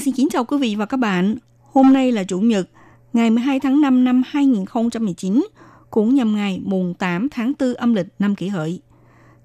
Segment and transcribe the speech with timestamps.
[0.00, 1.36] Xin kính chào quý vị và các bạn.
[1.72, 2.68] Hôm nay là Chủ nhật,
[3.12, 5.46] ngày 12 tháng 5 năm 2019,
[5.90, 8.80] cũng nhằm ngày mùng 8 tháng 4 âm lịch năm kỷ hợi.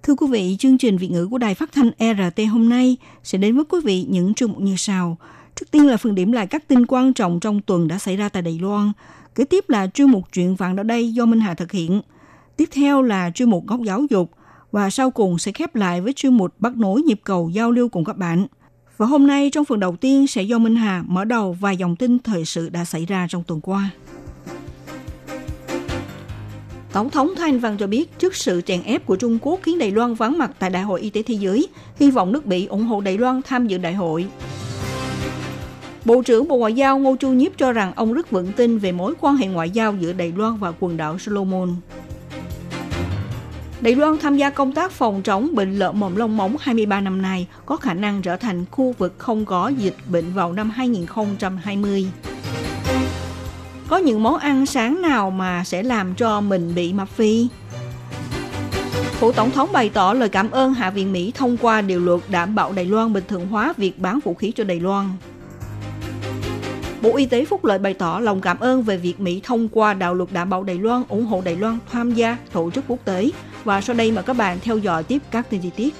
[0.03, 3.37] Thưa quý vị, chương trình Việt ngữ của Đài Phát thanh RT hôm nay sẽ
[3.37, 5.17] đến với quý vị những chương mục như sau.
[5.55, 8.29] Trước tiên là phần điểm lại các tin quan trọng trong tuần đã xảy ra
[8.29, 8.91] tại Đài Loan.
[9.35, 12.01] Kế tiếp là chuyên mục chuyện vạn ở đây do Minh Hà thực hiện.
[12.57, 14.31] Tiếp theo là chuyên mục góc giáo dục.
[14.71, 17.89] Và sau cùng sẽ khép lại với chuyên mục bắt nối nhịp cầu giao lưu
[17.89, 18.47] cùng các bạn.
[18.97, 21.95] Và hôm nay trong phần đầu tiên sẽ do Minh Hà mở đầu vài dòng
[21.95, 23.89] tin thời sự đã xảy ra trong tuần qua.
[26.91, 29.91] Tổng thống Thanh Văn cho biết trước sự chèn ép của Trung Quốc khiến Đài
[29.91, 31.67] Loan vắng mặt tại Đại hội Y tế Thế giới,
[31.99, 34.25] hy vọng nước Mỹ ủng hộ Đài Loan tham dự đại hội.
[36.05, 38.91] Bộ trưởng Bộ Ngoại giao Ngô Chu Nhiếp cho rằng ông rất vững tin về
[38.91, 41.75] mối quan hệ ngoại giao giữa Đài Loan và quần đảo Solomon.
[43.83, 47.21] Đài Loan tham gia công tác phòng chống bệnh lở mồm long móng 23 năm
[47.21, 52.05] nay có khả năng trở thành khu vực không có dịch bệnh vào năm 2020.
[53.87, 57.47] Có những món ăn sáng nào mà sẽ làm cho mình bị mập phi?
[59.19, 62.21] Phủ Tổng thống bày tỏ lời cảm ơn Hạ viện Mỹ thông qua điều luật
[62.29, 65.09] đảm bảo Đài Loan bình thường hóa việc bán vũ khí cho Đài Loan.
[67.03, 69.93] Bộ Y tế Phúc lợi bày tỏ lòng cảm ơn về việc Mỹ thông qua
[69.93, 73.05] đạo luật đảm bảo Đài Loan ủng hộ Đài Loan tham gia tổ chức quốc
[73.05, 73.29] tế.
[73.63, 75.93] Và sau đây mời các bạn theo dõi tiếp các tin chi tiết.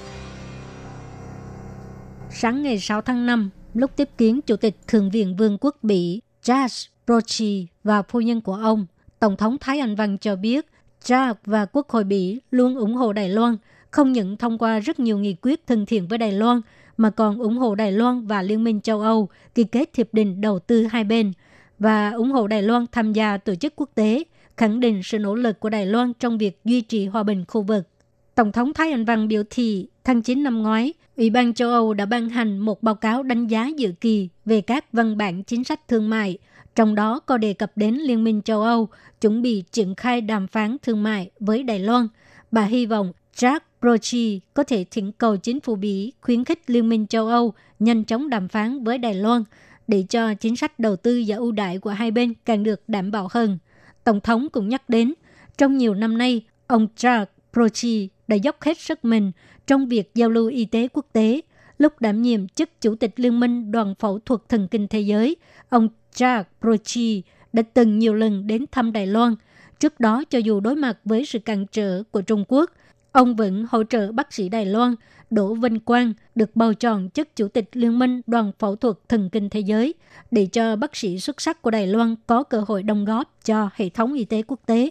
[2.30, 6.20] Sáng ngày 6 tháng 5, lúc tiếp kiến Chủ tịch Thượng viện Vương quốc Bỉ
[6.42, 8.86] Charles Brochi và phu nhân của ông,
[9.18, 10.66] Tổng thống Thái Anh Văn cho biết
[11.02, 13.56] Charles và Quốc hội Bỉ luôn ủng hộ Đài Loan,
[13.90, 16.60] không những thông qua rất nhiều nghị quyết thân thiện với Đài Loan,
[16.96, 20.40] mà còn ủng hộ Đài Loan và Liên minh châu Âu ký kết hiệp định
[20.40, 21.32] đầu tư hai bên
[21.78, 24.24] và ủng hộ Đài Loan tham gia tổ chức quốc tế,
[24.56, 27.62] khẳng định sự nỗ lực của Đài Loan trong việc duy trì hòa bình khu
[27.62, 27.88] vực.
[28.34, 31.94] Tổng thống Thái Anh Văn biểu thị tháng 9 năm ngoái, Ủy ban châu Âu
[31.94, 35.64] đã ban hành một báo cáo đánh giá dự kỳ về các văn bản chính
[35.64, 36.38] sách thương mại,
[36.74, 38.88] trong đó có đề cập đến Liên minh châu Âu
[39.20, 42.08] chuẩn bị triển khai đàm phán thương mại với Đài Loan.
[42.50, 46.88] Bà hy vọng Jack Brochi có thể thỉnh cầu chính phủ Bỉ khuyến khích Liên
[46.88, 49.44] minh châu Âu nhanh chóng đàm phán với Đài Loan
[49.88, 53.10] để cho chính sách đầu tư và ưu đãi của hai bên càng được đảm
[53.10, 53.58] bảo hơn.
[54.04, 55.14] Tổng thống cũng nhắc đến,
[55.58, 59.32] trong nhiều năm nay, ông Jack Brochi đã dốc hết sức mình
[59.66, 61.40] trong việc giao lưu y tế quốc tế.
[61.78, 65.36] Lúc đảm nhiệm chức Chủ tịch Liên minh Đoàn Phẫu thuật Thần kinh Thế giới,
[65.68, 67.22] ông Jack Brochi
[67.52, 69.34] đã từng nhiều lần đến thăm Đài Loan.
[69.80, 72.70] Trước đó, cho dù đối mặt với sự cản trở của Trung Quốc,
[73.14, 74.94] ông vẫn hỗ trợ bác sĩ Đài Loan
[75.30, 79.30] Đỗ Vinh Quang được bầu chọn chức Chủ tịch Liên minh Đoàn Phẫu thuật Thần
[79.30, 79.94] kinh Thế giới
[80.30, 83.70] để cho bác sĩ xuất sắc của Đài Loan có cơ hội đóng góp cho
[83.74, 84.90] hệ thống y tế quốc tế.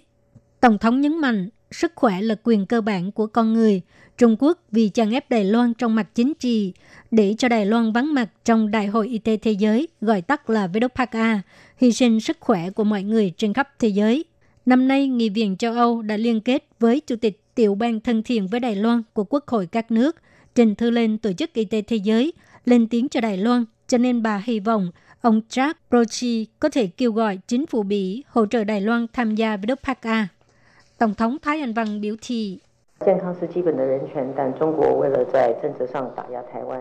[0.59, 3.81] Tổng thống nhấn mạnh, sức khỏe là quyền cơ bản của con người.
[4.17, 6.73] Trung Quốc vì chèn ép Đài Loan trong mặt chính trị
[7.11, 10.49] để cho Đài Loan vắng mặt trong Đại hội Y tế Thế giới, gọi tắt
[10.49, 11.39] là WPA,
[11.77, 14.25] hy sinh sức khỏe của mọi người trên khắp thế giới.
[14.65, 18.23] Năm nay, Nghị viện châu Âu đã liên kết với Chủ tịch tiểu ban thân
[18.23, 20.15] thiện với Đài Loan của quốc hội các nước,
[20.55, 22.33] trình thư lên Tổ chức Y tế Thế giới,
[22.65, 24.91] lên tiếng cho Đài Loan, cho nên bà hy vọng
[25.21, 29.35] ông Jack Brochi có thể kêu gọi chính phủ Bỉ hỗ trợ Đài Loan tham
[29.35, 30.25] gia với WPA.
[30.97, 32.59] Tổng thống Thái Anh Văn biểu thị,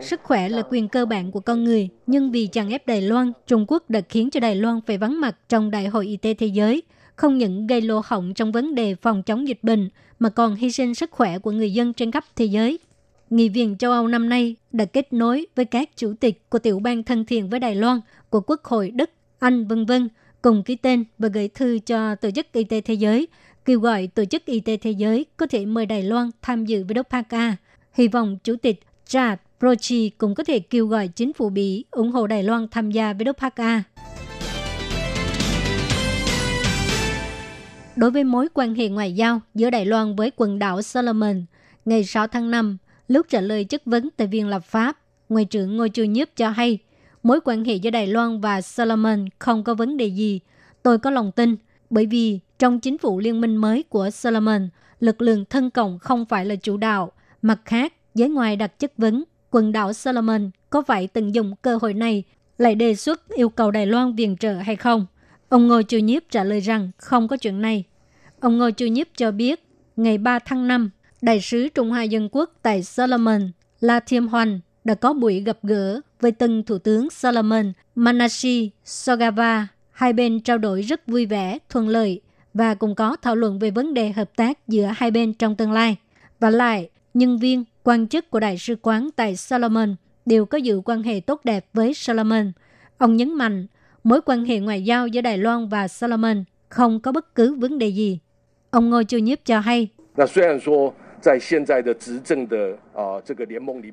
[0.00, 3.32] Sức khỏe là quyền cơ bản của con người, nhưng vì chèn ép Đài Loan,
[3.46, 6.34] Trung Quốc đã khiến cho Đài Loan phải vắng mặt trong Đại hội Y tế
[6.34, 6.82] Thế giới,
[7.22, 9.88] không những gây lỗ hổng trong vấn đề phòng chống dịch bệnh,
[10.18, 12.78] mà còn hy sinh sức khỏe của người dân trên khắp thế giới.
[13.30, 16.78] Nghị viện châu Âu năm nay đã kết nối với các chủ tịch của tiểu
[16.78, 18.00] bang thân thiện với Đài Loan,
[18.30, 20.08] của Quốc hội Đức, Anh, vân vân
[20.42, 23.28] cùng ký tên và gửi thư cho Tổ chức Y tế Thế giới,
[23.64, 26.84] kêu gọi Tổ chức Y tế Thế giới có thể mời Đài Loan tham dự
[26.84, 27.52] với WPA.
[27.92, 32.12] Hy vọng Chủ tịch Chad Brochi cũng có thể kêu gọi chính phủ Bỉ ủng
[32.12, 33.80] hộ Đài Loan tham gia với WPA.
[38.02, 41.44] Đối với mối quan hệ ngoại giao giữa Đài Loan với quần đảo Solomon,
[41.84, 42.76] ngày 6 tháng 5,
[43.08, 46.50] lúc trả lời chất vấn tại viên Lập pháp, Ngoại trưởng Ngô Chu Nhiếp cho
[46.50, 46.78] hay,
[47.22, 50.40] mối quan hệ giữa Đài Loan và Solomon không có vấn đề gì.
[50.82, 51.56] Tôi có lòng tin,
[51.90, 54.68] bởi vì trong chính phủ liên minh mới của Solomon,
[55.00, 57.12] lực lượng thân cộng không phải là chủ đạo.
[57.42, 61.78] Mặt khác, giới ngoài đặt chất vấn, quần đảo Solomon có phải tận dụng cơ
[61.82, 62.22] hội này
[62.58, 65.06] lại đề xuất yêu cầu Đài Loan viện trợ hay không?
[65.48, 67.84] Ông Ngô Chu Nhiếp trả lời rằng không có chuyện này.
[68.42, 69.64] Ông Ngô Chu Nhiếp cho biết,
[69.96, 70.90] ngày 3 tháng 5,
[71.20, 73.50] Đại sứ Trung Hoa Dân Quốc tại Solomon,
[73.80, 79.68] La Thiêm Hoành, đã có buổi gặp gỡ với tân Thủ tướng Solomon Manashi Sogava.
[79.90, 82.20] Hai bên trao đổi rất vui vẻ, thuận lợi
[82.54, 85.72] và cùng có thảo luận về vấn đề hợp tác giữa hai bên trong tương
[85.72, 85.96] lai.
[86.40, 89.96] Và lại, nhân viên, quan chức của Đại sứ quán tại Solomon
[90.26, 92.52] đều có dự quan hệ tốt đẹp với Solomon.
[92.98, 93.66] Ông nhấn mạnh,
[94.04, 97.78] mối quan hệ ngoại giao giữa Đài Loan và Solomon không có bất cứ vấn
[97.78, 98.18] đề gì.
[98.72, 99.88] Ông Ngô Chu Nhiếp cho hay,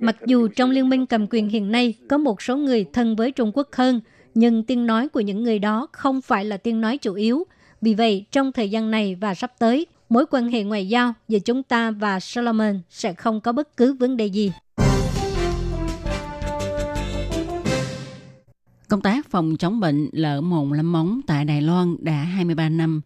[0.01, 3.31] Mặc dù trong liên minh cầm quyền hiện nay có một số người thân với
[3.31, 4.01] Trung Quốc hơn,
[4.35, 7.43] nhưng tiếng nói của những người đó không phải là tiếng nói chủ yếu.
[7.81, 11.39] Vì vậy, trong thời gian này và sắp tới, mối quan hệ ngoại giao giữa
[11.39, 14.51] chúng ta và Solomon sẽ không có bất cứ vấn đề gì.
[18.87, 23.01] Công tác phòng chống bệnh lở mồm lâm móng tại Đài Loan đã 23 năm.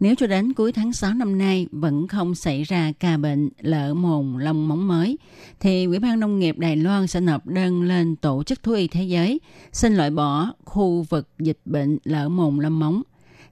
[0.00, 3.94] Nếu cho đến cuối tháng 6 năm nay vẫn không xảy ra ca bệnh lở
[3.94, 5.18] mồm lông móng mới,
[5.60, 8.88] thì Ủy ban Nông nghiệp Đài Loan sẽ nộp đơn lên Tổ chức Thú y
[8.88, 9.40] Thế giới
[9.72, 13.02] xin loại bỏ khu vực dịch bệnh lở mồm lông móng.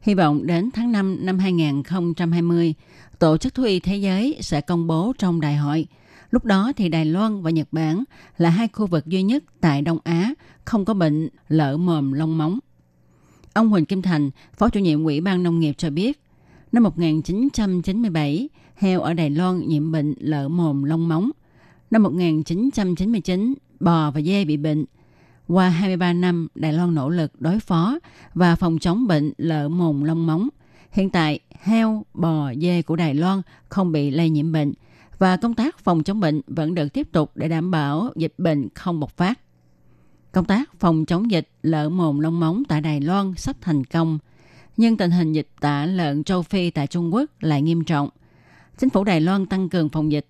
[0.00, 2.74] Hy vọng đến tháng 5 năm 2020,
[3.18, 5.86] Tổ chức Thú y Thế giới sẽ công bố trong đại hội.
[6.30, 8.04] Lúc đó thì Đài Loan và Nhật Bản
[8.38, 10.34] là hai khu vực duy nhất tại Đông Á
[10.64, 12.58] không có bệnh lở mồm lông móng.
[13.52, 16.20] Ông Huỳnh Kim Thành, Phó chủ nhiệm Ủy ban Nông nghiệp cho biết,
[16.76, 21.30] năm 1997, heo ở Đài Loan nhiễm bệnh lở mồm long móng.
[21.90, 24.84] Năm 1999, bò và dê bị bệnh.
[25.48, 27.98] Qua 23 năm, Đài Loan nỗ lực đối phó
[28.34, 30.48] và phòng chống bệnh lở mồm long móng.
[30.90, 34.72] Hiện tại, heo, bò, dê của Đài Loan không bị lây nhiễm bệnh
[35.18, 38.68] và công tác phòng chống bệnh vẫn được tiếp tục để đảm bảo dịch bệnh
[38.74, 39.40] không bộc phát.
[40.32, 44.18] Công tác phòng chống dịch lở mồm long móng tại Đài Loan sắp thành công,
[44.76, 48.08] nhưng tình hình dịch tả lợn châu Phi tại Trung Quốc lại nghiêm trọng.
[48.78, 50.26] Chính phủ Đài Loan tăng cường phòng dịch.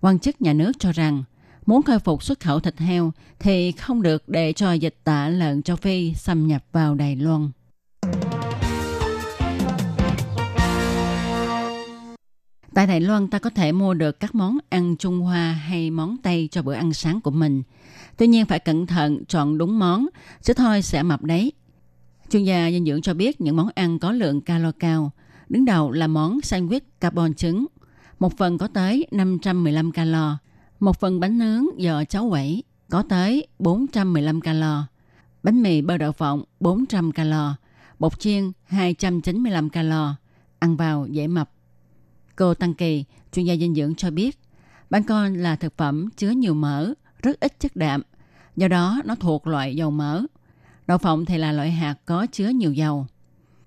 [0.00, 1.24] Quan chức nhà nước cho rằng
[1.66, 5.62] muốn khôi phục xuất khẩu thịt heo thì không được để cho dịch tả lợn
[5.62, 7.50] châu Phi xâm nhập vào Đài Loan.
[12.74, 16.16] Tại Đài Loan ta có thể mua được các món ăn Trung Hoa hay món
[16.22, 17.62] Tây cho bữa ăn sáng của mình.
[18.16, 20.06] Tuy nhiên phải cẩn thận chọn đúng món,
[20.42, 21.52] chứ thôi sẽ mập đấy.
[22.30, 25.10] Chuyên gia dinh dưỡng cho biết những món ăn có lượng calo cao.
[25.48, 27.66] Đứng đầu là món sandwich carbon trứng.
[28.18, 30.38] Một phần có tới 515 calo.
[30.80, 34.86] Một phần bánh nướng giò cháo quẩy có tới 415 calo.
[35.42, 37.54] Bánh mì bơ đậu phộng 400 calo.
[37.98, 40.14] Bột chiên 295 calo.
[40.58, 41.50] Ăn vào dễ mập.
[42.36, 44.38] Cô Tăng Kỳ, chuyên gia dinh dưỡng cho biết,
[44.90, 46.92] bánh con là thực phẩm chứa nhiều mỡ,
[47.22, 48.02] rất ít chất đạm,
[48.56, 50.22] do đó nó thuộc loại dầu mỡ.
[50.86, 53.06] Đậu phộng thì là loại hạt có chứa nhiều dầu.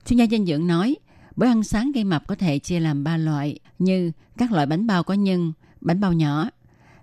[0.06, 0.96] Chuyên gia dinh dưỡng nói,
[1.36, 4.88] bữa ăn sáng gây mập có thể chia làm ba loại như các loại bánh
[4.88, 6.50] bao có nhân, bánh bao nhỏ,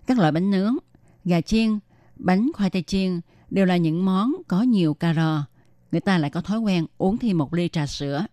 [0.06, 0.76] các loại bánh nướng,
[1.24, 1.78] gà chiên,
[2.16, 3.20] bánh khoai tây chiên
[3.50, 5.44] đều là những món có nhiều calo.
[5.92, 8.26] Người ta lại có thói quen uống thêm một ly trà sữa.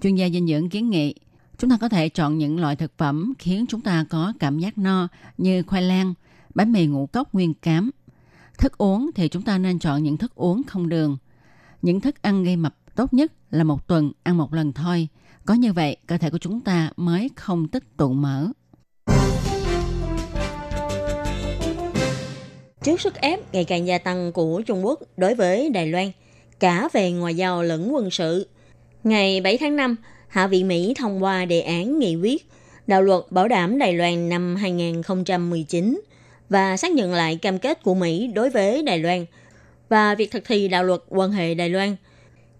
[0.00, 1.14] Chuyên gia dinh dưỡng kiến nghị
[1.58, 4.78] Chúng ta có thể chọn những loại thực phẩm khiến chúng ta có cảm giác
[4.78, 6.14] no như khoai lang,
[6.54, 7.90] bánh mì ngũ cốc nguyên cám.
[8.58, 11.16] Thức uống thì chúng ta nên chọn những thức uống không đường.
[11.82, 15.08] Những thức ăn gây mập tốt nhất là một tuần ăn một lần thôi.
[15.44, 18.46] Có như vậy, cơ thể của chúng ta mới không tích tụ mỡ.
[22.82, 26.10] Trước sức ép ngày càng gia tăng của Trung Quốc đối với Đài Loan,
[26.60, 28.48] cả về ngoại giao lẫn quân sự,
[29.04, 29.96] ngày 7 tháng 5,
[30.28, 32.48] Hạ viện Mỹ thông qua đề án nghị quyết
[32.86, 36.00] đạo luật bảo đảm Đài Loan năm 2019
[36.48, 39.24] và xác nhận lại cam kết của Mỹ đối với Đài Loan
[39.88, 41.96] và việc thực thi đạo luật quan hệ Đài Loan,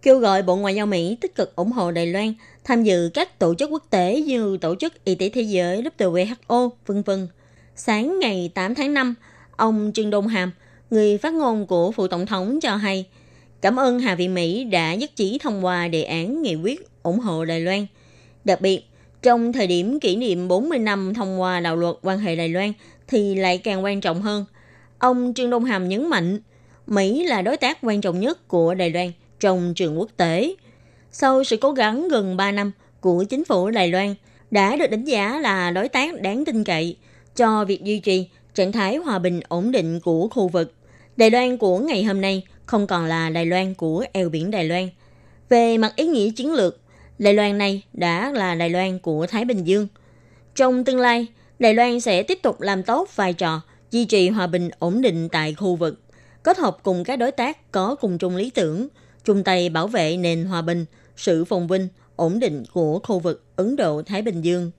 [0.03, 3.39] kêu gọi Bộ Ngoại giao Mỹ tích cực ủng hộ Đài Loan tham dự các
[3.39, 7.29] tổ chức quốc tế như Tổ chức Y tế Thế giới WHO, vân vân.
[7.77, 9.15] Sáng ngày 8 tháng 5,
[9.57, 10.53] ông Trương Đông Hàm,
[10.91, 13.07] người phát ngôn của phụ tổng thống cho hay,
[13.61, 17.19] cảm ơn Hạ viện Mỹ đã nhất trí thông qua đề án nghị quyết ủng
[17.19, 17.87] hộ Đài Loan.
[18.45, 18.83] Đặc biệt,
[19.23, 22.73] trong thời điểm kỷ niệm 40 năm thông qua đạo luật quan hệ Đài Loan
[23.09, 24.45] thì lại càng quan trọng hơn.
[24.99, 26.41] Ông Trương Đông Hàm nhấn mạnh,
[26.87, 30.55] Mỹ là đối tác quan trọng nhất của Đài Loan trong trường quốc tế.
[31.13, 34.15] Sau sự cố gắng gần 3 năm của chính phủ Đài Loan
[34.51, 36.97] đã được đánh giá là đối tác đáng tin cậy
[37.37, 40.75] cho việc duy trì trạng thái hòa bình ổn định của khu vực.
[41.17, 44.65] Đài Loan của ngày hôm nay không còn là Đài Loan của eo biển Đài
[44.65, 44.89] Loan.
[45.49, 46.81] Về mặt ý nghĩa chiến lược,
[47.19, 49.89] Đài Loan này đã là Đài Loan của Thái Bình Dương.
[50.55, 51.27] Trong tương lai,
[51.60, 55.30] Đài Loan sẽ tiếp tục làm tốt vai trò duy trì hòa bình ổn định
[55.30, 56.00] tại khu vực
[56.44, 58.88] kết hợp cùng các đối tác có cùng chung lý tưởng,
[59.24, 63.44] chung tay bảo vệ nền hòa bình, sự phồn vinh, ổn định của khu vực
[63.56, 64.72] Ấn Độ-Thái Bình Dương.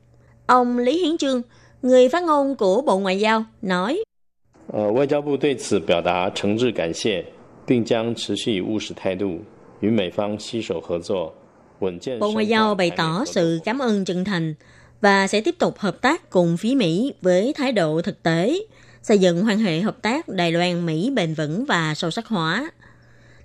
[0.47, 1.43] Ông Lý Hiến Trương,
[1.83, 4.02] người phát ngôn của Bộ Ngoại giao, nói
[4.73, 7.25] 呃，外交部对此表达诚挚感谢，
[7.66, 9.40] 并将持续以务实态度
[9.81, 11.33] 与美方携手合作，
[11.81, 12.19] 稳健。
[12.19, 14.54] Bộ Ngoại giao bày tỏ sự cảm ơn chân thành
[15.01, 18.60] và sẽ tiếp tục hợp tác cùng phía Mỹ với thái độ thực tế,
[19.03, 22.72] xây dựng quan hệ hợp tác Đài Loan-Mỹ bền vững và sâu sắc hóa.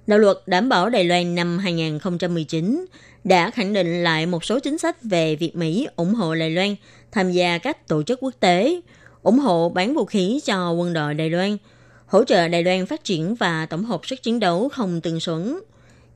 [0.06, 2.86] Đạo luật đảm bảo Đài Loan năm 2019
[3.24, 6.74] đã khẳng định lại một số chính sách về việc Mỹ ủng hộ Đài Loan
[7.12, 8.80] tham gia các tổ chức quốc tế,
[9.22, 11.56] ủng hộ bán vũ khí cho quân đội Đài Loan,
[12.06, 15.58] hỗ trợ Đài Loan phát triển và tổng hợp sức chiến đấu không tương xuẩn,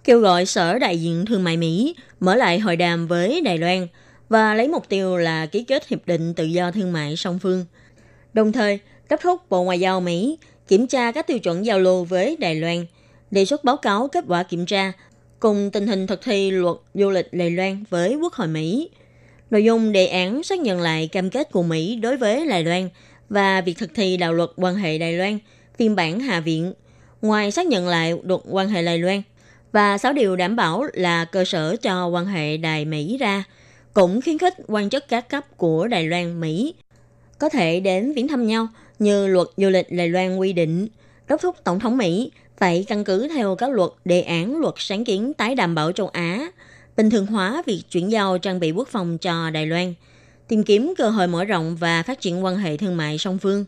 [0.04, 3.87] kêu gọi Sở Đại diện Thương mại Mỹ mở lại hội đàm với Đài Loan
[4.28, 7.64] và lấy mục tiêu là ký kết hiệp định tự do thương mại song phương.
[8.32, 12.04] Đồng thời, đốc thúc Bộ Ngoại giao Mỹ kiểm tra các tiêu chuẩn giao lưu
[12.04, 12.87] với Đài Loan,
[13.30, 14.92] đề xuất báo cáo kết quả kiểm tra
[15.40, 18.90] cùng tình hình thực thi luật du lịch Đài Loan với Quốc hội Mỹ.
[19.50, 22.88] Nội dung đề án xác nhận lại cam kết của Mỹ đối với Đài Loan
[23.28, 25.38] và việc thực thi đạo luật quan hệ Đài Loan,
[25.78, 26.73] phiên bản Hạ viện.
[27.23, 29.23] Ngoài xác nhận lại luật quan hệ Đài Loan
[29.73, 33.44] và 6 điều đảm bảo là cơ sở cho quan hệ Đài Mỹ ra,
[33.99, 36.75] cũng khuyến khích quan chức các cấp của Đài Loan Mỹ
[37.38, 40.88] có thể đến viếng thăm nhau như luật du lịch Đài Loan quy định,
[41.28, 45.05] đốc thúc Tổng thống Mỹ phải căn cứ theo các luật đề án luật sáng
[45.05, 46.50] kiến tái đảm bảo châu Á,
[46.97, 49.95] bình thường hóa việc chuyển giao trang bị quốc phòng cho Đài Loan,
[50.49, 53.64] tìm kiếm cơ hội mở rộng và phát triển quan hệ thương mại song phương.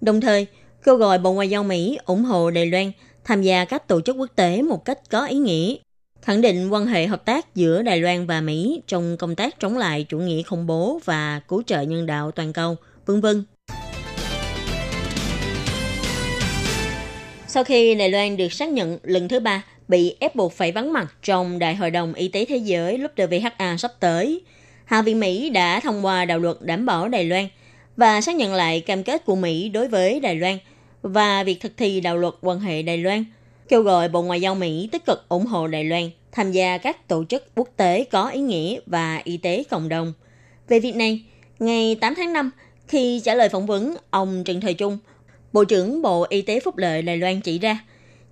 [0.00, 0.46] Đồng thời,
[0.84, 2.92] kêu gọi Bộ Ngoại giao Mỹ ủng hộ Đài Loan
[3.24, 5.76] tham gia các tổ chức quốc tế một cách có ý nghĩa,
[6.24, 9.76] khẳng định quan hệ hợp tác giữa Đài Loan và Mỹ trong công tác chống
[9.76, 12.76] lại chủ nghĩa khủng bố và cứu trợ nhân đạo toàn cầu,
[13.06, 13.44] vân vân.
[17.46, 20.92] Sau khi Đài Loan được xác nhận lần thứ ba bị ép buộc phải vắng
[20.92, 24.40] mặt trong Đại hội đồng Y tế Thế giới lúc WHA sắp tới,
[24.84, 27.48] Hạ viện Mỹ đã thông qua đạo luật đảm bảo Đài Loan
[27.96, 30.58] và xác nhận lại cam kết của Mỹ đối với Đài Loan
[31.02, 33.24] và việc thực thi đạo luật quan hệ Đài Loan,
[33.68, 37.08] kêu gọi Bộ Ngoại giao Mỹ tích cực ủng hộ Đài Loan tham gia các
[37.08, 40.12] tổ chức quốc tế có ý nghĩa và y tế cộng đồng.
[40.68, 41.24] Về việc này,
[41.58, 42.50] ngày 8 tháng 5,
[42.88, 44.98] khi trả lời phỏng vấn, ông Trần Thời Trung,
[45.52, 47.78] Bộ trưởng Bộ Y tế Phúc lợi Đài Loan chỉ ra,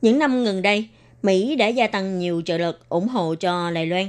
[0.03, 0.89] những năm gần đây,
[1.23, 4.09] Mỹ đã gia tăng nhiều trợ lực ủng hộ cho Đài Loan,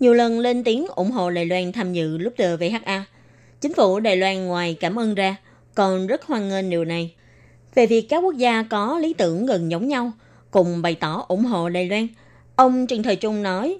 [0.00, 3.02] nhiều lần lên tiếng ủng hộ Đài Loan tham dự lúc WHA.
[3.60, 5.36] Chính phủ Đài Loan ngoài cảm ơn ra,
[5.74, 7.10] còn rất hoan nghênh điều này.
[7.74, 10.12] Về việc các quốc gia có lý tưởng gần giống nhau,
[10.51, 12.07] cùng bày tỏ ủng hộ Đài Loan,
[12.55, 13.79] ông Trần Thời Trung nói,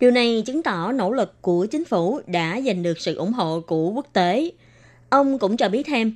[0.00, 3.60] điều này chứng tỏ nỗ lực của chính phủ đã giành được sự ủng hộ
[3.60, 4.50] của quốc tế.
[5.08, 6.14] Ông cũng cho biết thêm,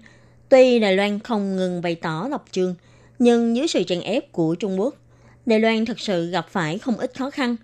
[0.49, 2.75] tuy Đài Loan không ngừng bày tỏ lập trường,
[3.19, 4.95] nhưng dưới sự chèn ép của Trung Quốc,
[5.47, 7.57] Đài Loan thực sự gặp phải không ít khó khăn.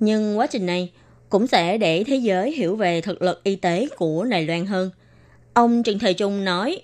[0.00, 0.92] Nhưng quá trình này
[1.28, 4.90] cũng sẽ để thế giới hiểu về thực lực y tế của Đài Loan hơn.
[5.54, 6.82] Ông Trần Thời Trung nói,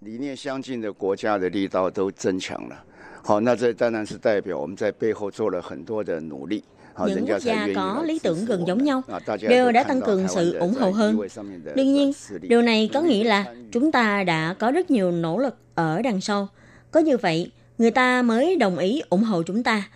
[0.00, 2.84] 理念相近的国家的力道都增强了。
[3.22, 6.62] 好，那这当然是代表我们在背后做了很多的努力。
[6.94, 8.84] 好， những 人家 quốc 才愿 gia 意 có 来 lý 支持 tưởng 我 gần 们 giống
[8.84, 10.90] nhau 啊，大家 đều 都 đã 看 tăng 到 cường 台 sự 湾 ủng 的 hộ
[10.90, 11.12] 在 hơn.
[11.12, 14.90] 地位上面的 Đương nhiên, 实力 điều này có愿意 nghĩa là 参与 chúng ta đã có rất
[14.90, 16.48] nhiều nỗ lực ở đằng sau.
[16.90, 19.88] Có như vậy, người ta mới đồng ý ủng hộ chúng ta.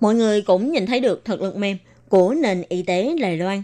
[0.00, 1.76] Mọi người cũng nhìn thấy được thực lực mềm
[2.08, 3.62] của nền y tế Đài Loan.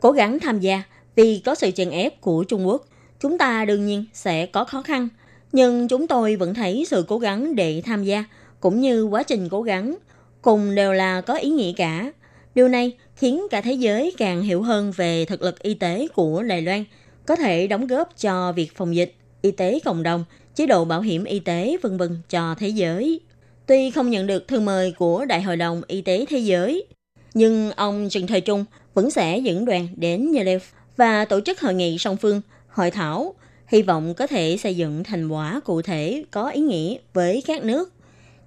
[0.00, 0.82] Cố gắng tham gia
[1.16, 2.86] vì có sự chèn ép của Trung Quốc.
[3.20, 5.08] Chúng ta đương nhiên sẽ có khó khăn.
[5.52, 8.24] Nhưng chúng tôi vẫn thấy sự cố gắng để tham gia
[8.59, 9.95] cũng như quá trình cố gắng
[10.41, 12.11] cùng đều là có ý nghĩa cả.
[12.55, 16.43] Điều này khiến cả thế giới càng hiểu hơn về thực lực y tế của
[16.43, 16.83] Đài Loan,
[17.25, 21.01] có thể đóng góp cho việc phòng dịch, y tế cộng đồng, chế độ bảo
[21.01, 23.19] hiểm y tế vân vân cho thế giới.
[23.65, 26.85] Tuy không nhận được thư mời của Đại hội đồng Y tế Thế giới,
[27.33, 30.65] nhưng ông Trần Thời Trung vẫn sẽ dẫn đoàn đến Geneva
[30.97, 33.33] và tổ chức hội nghị song phương, hội thảo,
[33.67, 37.63] hy vọng có thể xây dựng thành quả cụ thể có ý nghĩa với các
[37.63, 37.93] nước,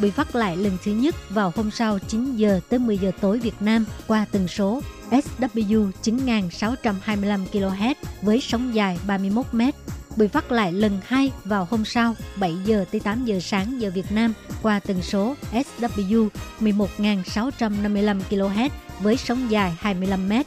[0.00, 3.38] Bị phát lại lần thứ nhất vào hôm sau 9 giờ tới 10 giờ tối
[3.38, 9.60] Việt Nam qua tần số SW 9625 kHz với sóng dài 31 m.
[10.16, 13.90] bị phát lại lần hai vào hôm sau 7 giờ tới 8 giờ sáng giờ
[13.94, 14.32] Việt Nam
[14.62, 16.28] qua tần số SW
[16.60, 18.68] 11.655 kHz
[19.00, 20.46] với sóng dài 25 mét.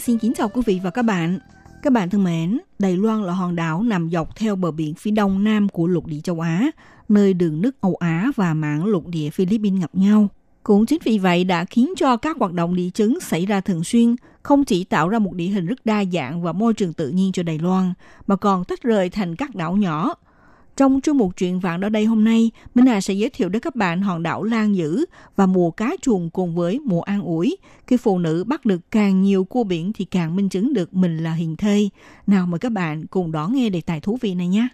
[0.00, 1.38] Xin kính chào quý vị và các bạn.
[1.82, 5.10] Các bạn thân mến, Đài Loan là hòn đảo nằm dọc theo bờ biển phía
[5.10, 6.70] đông nam của lục địa châu Á,
[7.08, 10.28] nơi đường nước Âu Á và mảng lục địa Philippines gặp nhau.
[10.62, 13.84] Cũng chính vì vậy đã khiến cho các hoạt động địa chấn xảy ra thường
[13.84, 17.08] xuyên, không chỉ tạo ra một địa hình rất đa dạng và môi trường tự
[17.08, 17.92] nhiên cho Đài Loan,
[18.26, 20.14] mà còn tách rời thành các đảo nhỏ.
[20.76, 23.62] Trong chương mục chuyện vạn ở đây hôm nay, Minh Hà sẽ giới thiệu đến
[23.62, 25.04] các bạn hòn đảo Lan Dữ
[25.36, 27.56] và mùa cá chuồng cùng với mùa an ủi.
[27.86, 31.18] Khi phụ nữ bắt được càng nhiều cua biển thì càng minh chứng được mình
[31.18, 31.88] là hiền thê.
[32.26, 34.68] Nào mời các bạn cùng đón nghe đề tài thú vị này nhé.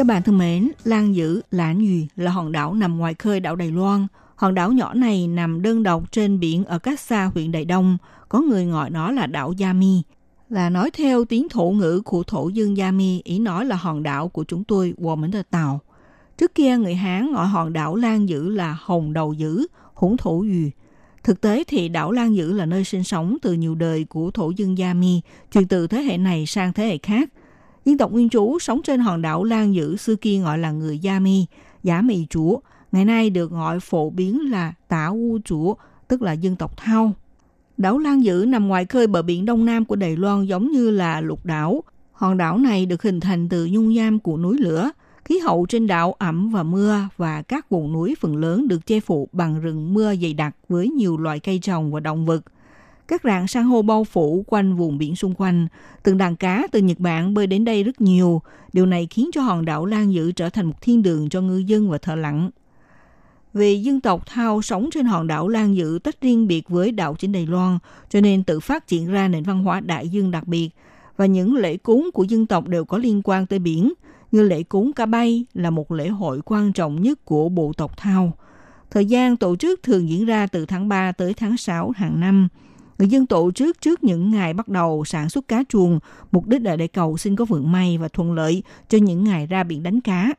[0.00, 3.56] Các bạn thân mến, Lan Dữ, Lãn Dùy là hòn đảo nằm ngoài khơi đảo
[3.56, 4.06] Đài Loan.
[4.36, 7.98] Hòn đảo nhỏ này nằm đơn độc trên biển ở cách xa huyện Đài Đông.
[8.28, 10.02] Có người gọi nó là đảo Yami.
[10.48, 14.02] Là nói theo tiếng thổ ngữ của thổ dân Gia Mi, ý nói là hòn
[14.02, 15.80] đảo của chúng tôi, của mình là Tàu.
[16.38, 20.40] Trước kia người Hán gọi hòn đảo Lan Dữ là Hồng Đầu Dữ, hủng thổ
[20.40, 20.70] dùy.
[21.24, 24.50] Thực tế thì đảo Lan Dữ là nơi sinh sống từ nhiều đời của thổ
[24.56, 25.20] dân Gia Mi,
[25.52, 27.28] truyền từ thế hệ này sang thế hệ khác.
[27.84, 31.00] Dân tộc nguyên trú sống trên hòn đảo Lan Dữ xưa kia gọi là người
[31.04, 31.46] Yami,
[31.82, 32.58] giả mì chúa,
[32.92, 35.74] ngày nay được gọi phổ biến là tả u chúa,
[36.08, 37.12] tức là dân tộc Thao.
[37.76, 40.90] Đảo Lan Dữ nằm ngoài khơi bờ biển đông nam của Đài Loan giống như
[40.90, 41.84] là lục đảo.
[42.12, 44.90] Hòn đảo này được hình thành từ nhung nham của núi lửa.
[45.24, 49.00] Khí hậu trên đảo ẩm và mưa và các vùng núi phần lớn được che
[49.00, 52.40] phủ bằng rừng mưa dày đặc với nhiều loại cây trồng và động vật.
[53.10, 55.66] Các rạn san hô bao phủ quanh vùng biển xung quanh.
[56.02, 58.42] Từng đàn cá từ Nhật Bản bơi đến đây rất nhiều.
[58.72, 61.58] Điều này khiến cho hòn đảo Lan Dữ trở thành một thiên đường cho ngư
[61.58, 62.50] dân và thợ lặn.
[63.54, 67.14] Vì dân tộc Thao sống trên hòn đảo Lan Dữ tách riêng biệt với đảo
[67.18, 70.46] chính Đài Loan, cho nên tự phát triển ra nền văn hóa đại dương đặc
[70.46, 70.70] biệt.
[71.16, 73.92] Và những lễ cúng của dân tộc đều có liên quan tới biển,
[74.32, 77.96] như lễ cúng cá bay là một lễ hội quan trọng nhất của bộ tộc
[77.96, 78.32] Thao.
[78.90, 82.48] Thời gian tổ chức thường diễn ra từ tháng 3 tới tháng 6 hàng năm.
[83.00, 85.98] Người dân tổ chức trước những ngày bắt đầu sản xuất cá chuồng,
[86.32, 89.46] mục đích là để cầu xin có vượng may và thuận lợi cho những ngày
[89.46, 90.34] ra biển đánh cá.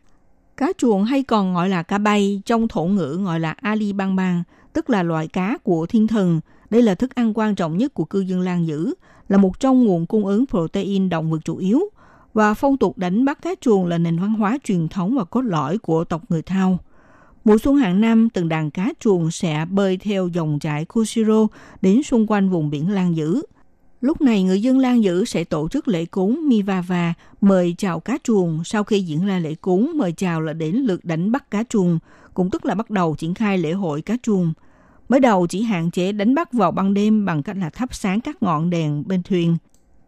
[0.58, 4.16] Cá chuồng hay còn gọi là cá bay, trong thổ ngữ gọi là Ali bang
[4.16, 4.44] bang,
[4.74, 6.40] tức là loại cá của thiên thần.
[6.70, 8.94] Đây là thức ăn quan trọng nhất của cư dân Lan Dữ,
[9.30, 11.82] là một trong nguồn cung ứng protein động vật chủ yếu.
[12.34, 15.42] Và phong tục đánh bắt cá chuồng là nền văn hóa truyền thống và cốt
[15.42, 16.80] lõi của tộc người Thao.
[17.44, 21.48] Mùa xuân hàng năm, từng đàn cá chuồng sẽ bơi theo dòng chảy Kushiro
[21.82, 23.42] đến xung quanh vùng biển Lan Dữ.
[24.02, 28.18] Lúc này, người dân Lan Dữ sẽ tổ chức lễ cúng Mivava, mời chào cá
[28.24, 28.64] chuồng.
[28.64, 32.00] Sau khi diễn ra lễ cúng, mời chào là đến lượt đánh bắt cá chuồng,
[32.34, 34.54] cũng tức là bắt đầu triển khai lễ hội cá chuồng.
[35.10, 38.22] Mới đầu chỉ hạn chế đánh bắt vào ban đêm bằng cách là thắp sáng
[38.22, 39.58] các ngọn đèn bên thuyền.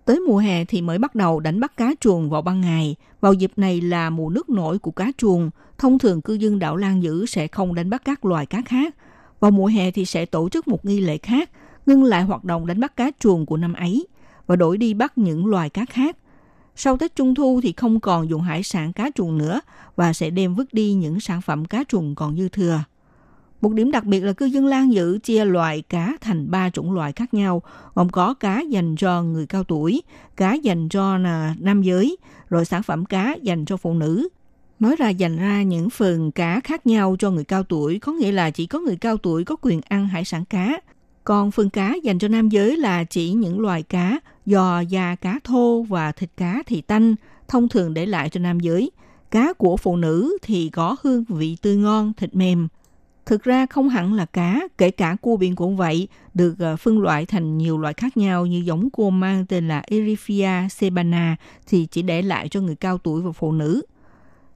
[0.06, 2.96] Tới mùa hè thì mới bắt đầu đánh bắt cá chuồng vào ban ngày.
[3.22, 5.50] Vào dịp này là mùa nước nổi của cá chuồng.
[5.78, 8.96] Thông thường cư dân đảo Lan Dữ sẽ không đánh bắt các loài cá khác.
[9.40, 11.50] Vào mùa hè thì sẽ tổ chức một nghi lễ khác,
[11.86, 14.08] ngưng lại hoạt động đánh bắt cá chuồng của năm ấy
[14.48, 16.18] và đổi đi bắt những loài cá khác.
[16.76, 19.62] Sau Tết Trung Thu thì không còn dùng hải sản cá chuồng nữa
[19.96, 22.80] và sẽ đem vứt đi những sản phẩm cá chuồng còn dư thừa.
[23.64, 26.92] Một điểm đặc biệt là cư dân Lan Dữ chia loại cá thành ba chủng
[26.92, 27.62] loại khác nhau,
[27.96, 30.04] gồm có cá dành cho người cao tuổi,
[30.36, 32.18] cá dành cho là nam giới,
[32.50, 34.28] rồi sản phẩm cá dành cho phụ nữ.
[34.80, 38.32] Nói ra dành ra những phần cá khác nhau cho người cao tuổi có nghĩa
[38.32, 40.80] là chỉ có người cao tuổi có quyền ăn hải sản cá.
[41.24, 45.40] Còn phần cá dành cho nam giới là chỉ những loài cá giò da cá
[45.44, 47.16] thô và thịt cá thì tanh,
[47.48, 48.92] thông thường để lại cho nam giới.
[49.32, 52.68] Cá của phụ nữ thì có hương vị tươi ngon, thịt mềm.
[53.26, 57.02] Thực ra không hẳn là cá, kể cả cua biển cũng vậy, được ờ, phân
[57.02, 61.36] loại thành nhiều loại khác nhau như giống cua mang tên là Erythria sebana
[61.68, 63.82] thì chỉ để lại cho người cao tuổi và phụ nữ.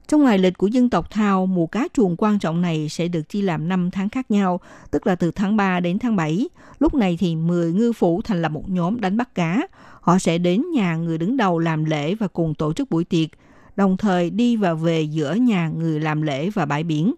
[0.08, 3.28] Trong ngày lịch của dân tộc Thao, mùa cá chuồng quan trọng này sẽ được
[3.28, 6.48] chia làm 5 tháng khác nhau, tức là từ tháng 3 đến tháng 7.
[6.78, 9.66] Lúc này thì 10 ngư phủ thành lập một nhóm đánh bắt cá.
[10.00, 13.28] Họ sẽ đến nhà người đứng đầu làm lễ và cùng tổ chức buổi tiệc,
[13.76, 17.14] đồng thời đi và về giữa nhà người làm lễ và bãi biển.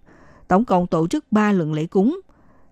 [0.51, 2.21] Tổng cộng tổ chức 3 lần lễ cúng.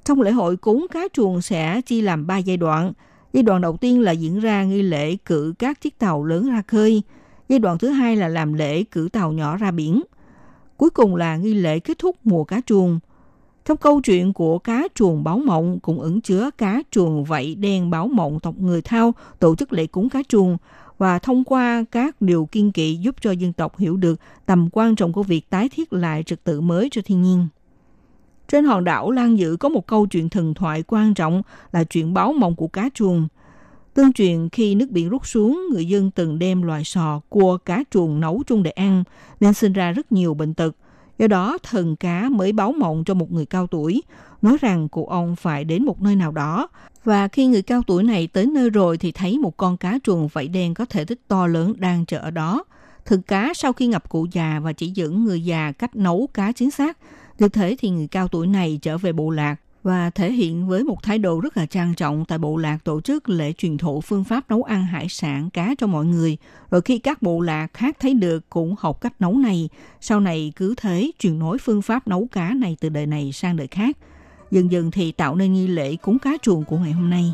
[0.05, 2.93] Trong lễ hội cúng, cá chuồng sẽ chia làm 3 giai đoạn.
[3.33, 6.63] Giai đoạn đầu tiên là diễn ra nghi lễ cử các chiếc tàu lớn ra
[6.67, 7.03] khơi–
[7.49, 10.03] Giai đoạn thứ hai là làm lễ cử tàu nhỏ ra biển.
[10.77, 12.99] Cuối cùng là nghi lễ kết thúc mùa cá chuồng.
[13.65, 17.91] Trong câu chuyện của cá chuồng báo mộng cũng ứng chứa cá chuồng vẫy đen
[17.91, 20.57] báo mộng tộc người Thao tổ chức lễ cúng cá chuồng
[20.99, 24.97] và thông qua các điều kiên kỵ giúp cho dân tộc hiểu được tầm quan
[24.97, 27.49] trọng của việc tái thiết lại trật tự mới cho thiên nhiên.
[28.49, 32.15] Trên hòn đảo Lan Dự có một câu chuyện thần thoại quan trọng là chuyện
[32.15, 33.29] báo mộng của cá chuồng.
[33.95, 37.85] Tương truyền khi nước biển rút xuống, người dân từng đem loài sò, cua, cá
[37.91, 39.05] chuồng nấu chung để ăn,
[39.41, 40.77] nên sinh ra rất nhiều bệnh tật.
[41.19, 44.03] Do đó, thần cá mới báo mộng cho một người cao tuổi,
[44.43, 46.69] nói rằng cụ ông phải đến một nơi nào đó.
[47.05, 50.29] Và khi người cao tuổi này tới nơi rồi thì thấy một con cá chuồng
[50.29, 52.65] vảy đen có thể tích to lớn đang chờ ở đó.
[53.07, 56.53] Thần cá sau khi ngập cụ già và chỉ dẫn người già cách nấu cá
[56.53, 56.99] chính xác,
[57.39, 60.85] Thực thế thì người cao tuổi này trở về bộ lạc và thể hiện với
[60.85, 64.01] một thái độ rất là trang trọng tại bộ lạc tổ chức lễ truyền thụ
[64.01, 66.37] phương pháp nấu ăn hải sản cá cho mọi người.
[66.71, 69.69] Rồi khi các bộ lạc khác thấy được cũng học cách nấu này,
[70.01, 73.57] sau này cứ thế truyền nối phương pháp nấu cá này từ đời này sang
[73.57, 73.97] đời khác.
[74.51, 77.33] Dần dần thì tạo nên nghi lễ cúng cá chuồng của ngày hôm nay.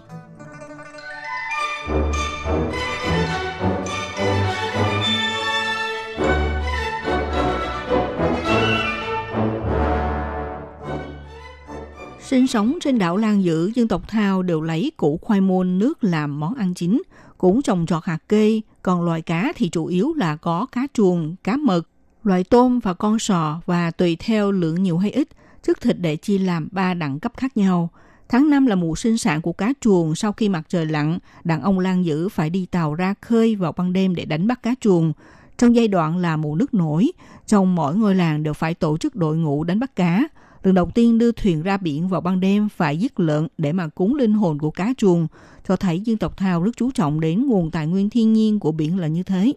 [12.24, 16.04] Sinh sống trên đảo Lan Dữ, dân tộc Thao đều lấy củ khoai môn nước
[16.04, 17.02] làm món ăn chính,
[17.38, 21.36] cũng trồng trọt hạt kê, còn loài cá thì chủ yếu là có cá chuồng,
[21.44, 21.88] cá mực,
[22.22, 25.28] loại tôm và con sò và tùy theo lượng nhiều hay ít,
[25.62, 27.90] thức thịt để chia làm ba đẳng cấp khác nhau.
[28.28, 31.62] Tháng 5 là mùa sinh sản của cá chuồng sau khi mặt trời lặn, đàn
[31.62, 34.74] ông Lan Dữ phải đi tàu ra khơi vào ban đêm để đánh bắt cá
[34.80, 35.12] chuồng.
[35.58, 37.12] Trong giai đoạn là mùa nước nổi,
[37.46, 40.28] trong mỗi ngôi làng đều phải tổ chức đội ngũ đánh bắt cá–
[40.64, 43.88] lần đầu tiên đưa thuyền ra biển vào ban đêm phải giết lợn để mà
[43.88, 45.26] cúng linh hồn của cá chuồng,
[45.68, 48.72] cho thấy dân tộc Thao rất chú trọng đến nguồn tài nguyên thiên nhiên của
[48.72, 49.52] biển là như thế.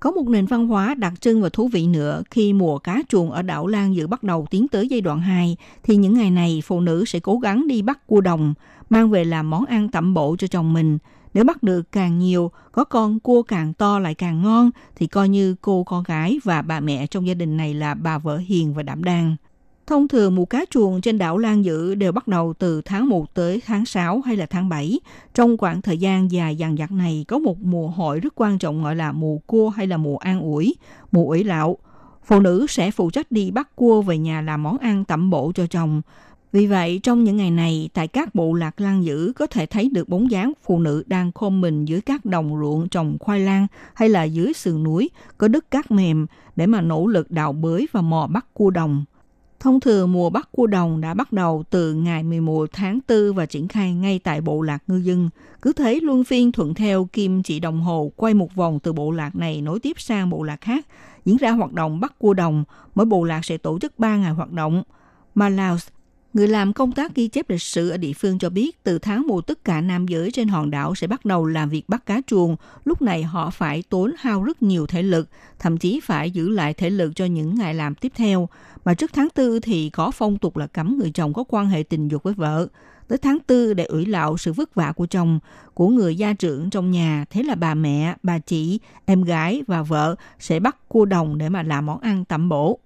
[0.00, 3.30] Có một nền văn hóa đặc trưng và thú vị nữa, khi mùa cá chuồng
[3.30, 6.62] ở đảo Lan Dự bắt đầu tiến tới giai đoạn 2, thì những ngày này
[6.64, 8.54] phụ nữ sẽ cố gắng đi bắt cua đồng,
[8.90, 10.98] mang về làm món ăn tẩm bổ cho chồng mình.
[11.34, 15.28] Nếu bắt được càng nhiều, có con cua càng to lại càng ngon, thì coi
[15.28, 18.74] như cô con gái và bà mẹ trong gia đình này là bà vợ hiền
[18.74, 19.36] và đảm đang.
[19.88, 23.34] Thông thường mùa cá chuồng trên đảo Lan Dự đều bắt đầu từ tháng 1
[23.34, 25.00] tới tháng 6 hay là tháng 7.
[25.34, 28.82] Trong khoảng thời gian dài dằng dặc này có một mùa hội rất quan trọng
[28.82, 30.74] gọi là mùa cua hay là mùa an ủi,
[31.12, 31.76] mùa ủi lạo.
[32.24, 35.52] Phụ nữ sẽ phụ trách đi bắt cua về nhà làm món ăn tẩm bổ
[35.54, 36.02] cho chồng.
[36.52, 39.88] Vì vậy, trong những ngày này, tại các bộ lạc lan dữ có thể thấy
[39.88, 43.66] được bóng dáng phụ nữ đang khom mình dưới các đồng ruộng trồng khoai lang
[43.94, 47.88] hay là dưới sườn núi có đất cát mềm để mà nỗ lực đào bới
[47.92, 49.04] và mò bắt cua đồng.
[49.60, 53.46] Thông thường mùa bắt cua đồng đã bắt đầu từ ngày 11 tháng 4 và
[53.46, 55.30] triển khai ngay tại bộ lạc ngư dân.
[55.62, 59.10] Cứ thế luân phiên thuận theo kim chỉ đồng hồ quay một vòng từ bộ
[59.10, 60.86] lạc này nối tiếp sang bộ lạc khác,
[61.24, 62.64] diễn ra hoạt động bắt cua đồng.
[62.94, 64.82] Mỗi bộ lạc sẽ tổ chức 3 ngày hoạt động.
[65.34, 65.88] Malaus
[66.34, 69.26] Người làm công tác ghi chép lịch sử ở địa phương cho biết từ tháng
[69.26, 72.20] 1 tất cả nam giới trên hòn đảo sẽ bắt đầu làm việc bắt cá
[72.26, 72.56] chuồng.
[72.84, 76.74] Lúc này họ phải tốn hao rất nhiều thể lực, thậm chí phải giữ lại
[76.74, 78.48] thể lực cho những ngày làm tiếp theo.
[78.88, 81.82] Mà trước tháng 4 thì có phong tục là cấm người chồng có quan hệ
[81.82, 82.66] tình dục với vợ.
[83.08, 85.38] Tới tháng 4 để ủy lạo sự vất vả của chồng,
[85.74, 89.82] của người gia trưởng trong nhà, thế là bà mẹ, bà chị, em gái và
[89.82, 92.78] vợ sẽ bắt cua đồng để mà làm món ăn tẩm bổ.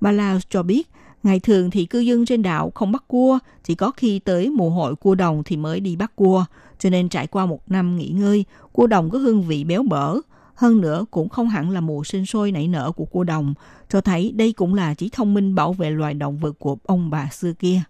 [0.00, 0.88] Bà Laos cho biết,
[1.22, 4.70] Ngày thường thì cư dân trên đảo không bắt cua, chỉ có khi tới mùa
[4.70, 6.44] hội cua đồng thì mới đi bắt cua.
[6.78, 10.16] Cho nên trải qua một năm nghỉ ngơi, cua đồng có hương vị béo bở.
[10.54, 13.54] Hơn nữa cũng không hẳn là mùa sinh sôi nảy nở của cua đồng,
[13.88, 17.10] cho thấy đây cũng là chỉ thông minh bảo vệ loài động vật của ông
[17.10, 17.82] bà xưa kia.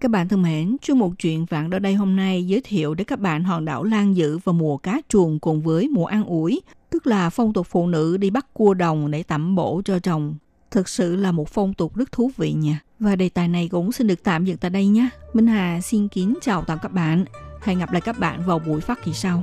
[0.00, 3.04] Các bạn thân mến, chương một chuyện vạn đó đây hôm nay giới thiệu để
[3.04, 6.62] các bạn hòn đảo Lan Dự vào mùa cá chuồng cùng với mùa ăn ủi,
[6.90, 10.34] tức là phong tục phụ nữ đi bắt cua đồng để tẩm bổ cho chồng
[10.74, 12.80] Thực sự là một phong tục rất thú vị nha.
[12.98, 15.08] Và đề tài này cũng xin được tạm dừng tại đây nhé.
[15.32, 17.24] Minh Hà xin kính chào tạm các bạn.
[17.62, 19.42] Hẹn gặp lại các bạn vào buổi phát kỳ sau.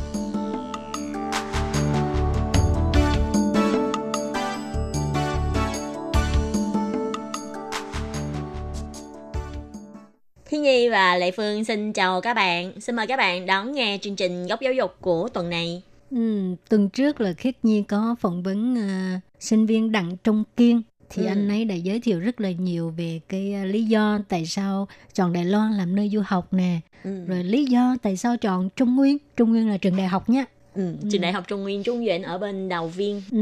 [11.11, 12.71] Và Lệ Phương xin chào các bạn.
[12.81, 15.81] Xin mời các bạn đón nghe chương trình Góc Giáo dục của tuần này.
[16.11, 20.81] Ừ, tuần trước là Khiết Nhi có phỏng vấn uh, sinh viên Đặng Trung Kiên
[21.09, 21.27] thì Ừ.
[21.27, 24.87] anh ấy đã giới thiệu rất là nhiều về cái uh, lý do tại sao
[25.13, 27.25] chọn Đài Loan làm nơi du học nè, Ừ.
[27.27, 29.17] rồi lý do tại sao chọn Trung Nguyên.
[29.37, 30.45] Trung Nguyên là trường đại học nhé.
[30.75, 30.95] Ừ.
[31.11, 33.21] Trường Đại học Trung Nguyên Trung Duyện ở bên Đào Viên.
[33.31, 33.39] Ừ,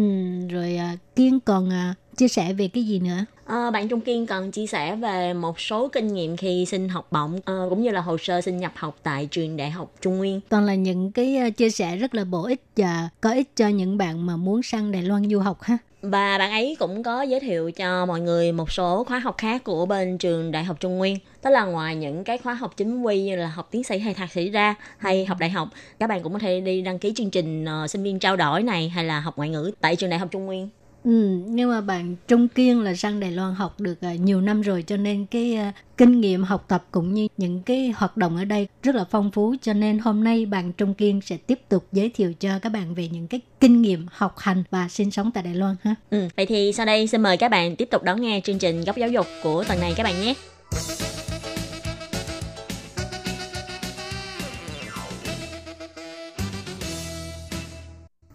[0.53, 3.25] rồi uh, Kiên còn uh, chia sẻ về cái gì nữa?
[3.45, 7.08] Ờ, bạn Trung Kiên còn chia sẻ về một số kinh nghiệm khi xin học
[7.12, 10.17] bổng ờ, cũng như là hồ sơ xin nhập học tại trường Đại học Trung
[10.17, 10.41] Nguyên.
[10.49, 13.67] Toàn là những cái uh, chia sẻ rất là bổ ích và có ích cho
[13.67, 15.77] những bạn mà muốn sang Đài Loan du học ha.
[16.01, 19.63] Và bạn ấy cũng có giới thiệu cho mọi người một số khóa học khác
[19.63, 21.17] của bên trường Đại học Trung Nguyên.
[21.41, 24.13] Tức là ngoài những cái khóa học chính quy như là học tiến sĩ hay
[24.13, 27.13] thạc sĩ ra hay học đại học, các bạn cũng có thể đi đăng ký
[27.15, 30.10] chương trình ờ, sinh viên trao đổi này hay là học ngoại ngữ tại trường
[30.10, 30.69] Đại học Trung Nguyên.
[31.09, 34.61] Ừ, nhưng mà bạn Trung Kiên là sang Đài Loan học được à, nhiều năm
[34.61, 38.37] rồi cho nên cái à, kinh nghiệm học tập cũng như những cái hoạt động
[38.37, 41.59] ở đây rất là phong phú cho nên hôm nay bạn Trung Kiên sẽ tiếp
[41.69, 45.11] tục giới thiệu cho các bạn về những cái kinh nghiệm học hành và sinh
[45.11, 45.95] sống tại Đài Loan ha.
[46.09, 48.83] Ừ, vậy thì sau đây xin mời các bạn tiếp tục đón nghe chương trình
[48.83, 50.33] Góc Giáo dục của tuần này các bạn nhé.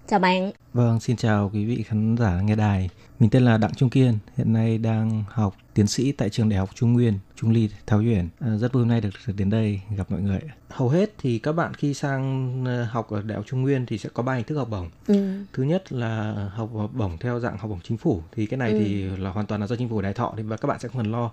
[0.06, 2.90] Chào bạn, Vâng, xin chào quý vị khán giả nghe đài.
[3.18, 6.58] Mình tên là Đặng Trung Kiên, hiện nay đang học tiến sĩ tại trường Đại
[6.58, 8.28] học Trung Nguyên, Trung Ly, Thảo Uyển.
[8.40, 10.40] À, rất vui hôm nay được, được đến đây gặp mọi người.
[10.68, 13.98] Hầu hết thì các bạn khi sang ờ, học ở Đại học Trung Nguyên thì
[13.98, 14.90] sẽ có ba hình thức học bổng.
[15.06, 18.70] ừ, Thứ nhất là học bổng theo dạng học bổng chính phủ, thì cái này
[18.72, 18.78] Ừ.
[18.78, 20.88] thì là hoàn toàn là do chính phủ đài thọ thì và các bạn sẽ
[20.88, 21.30] không cần lo.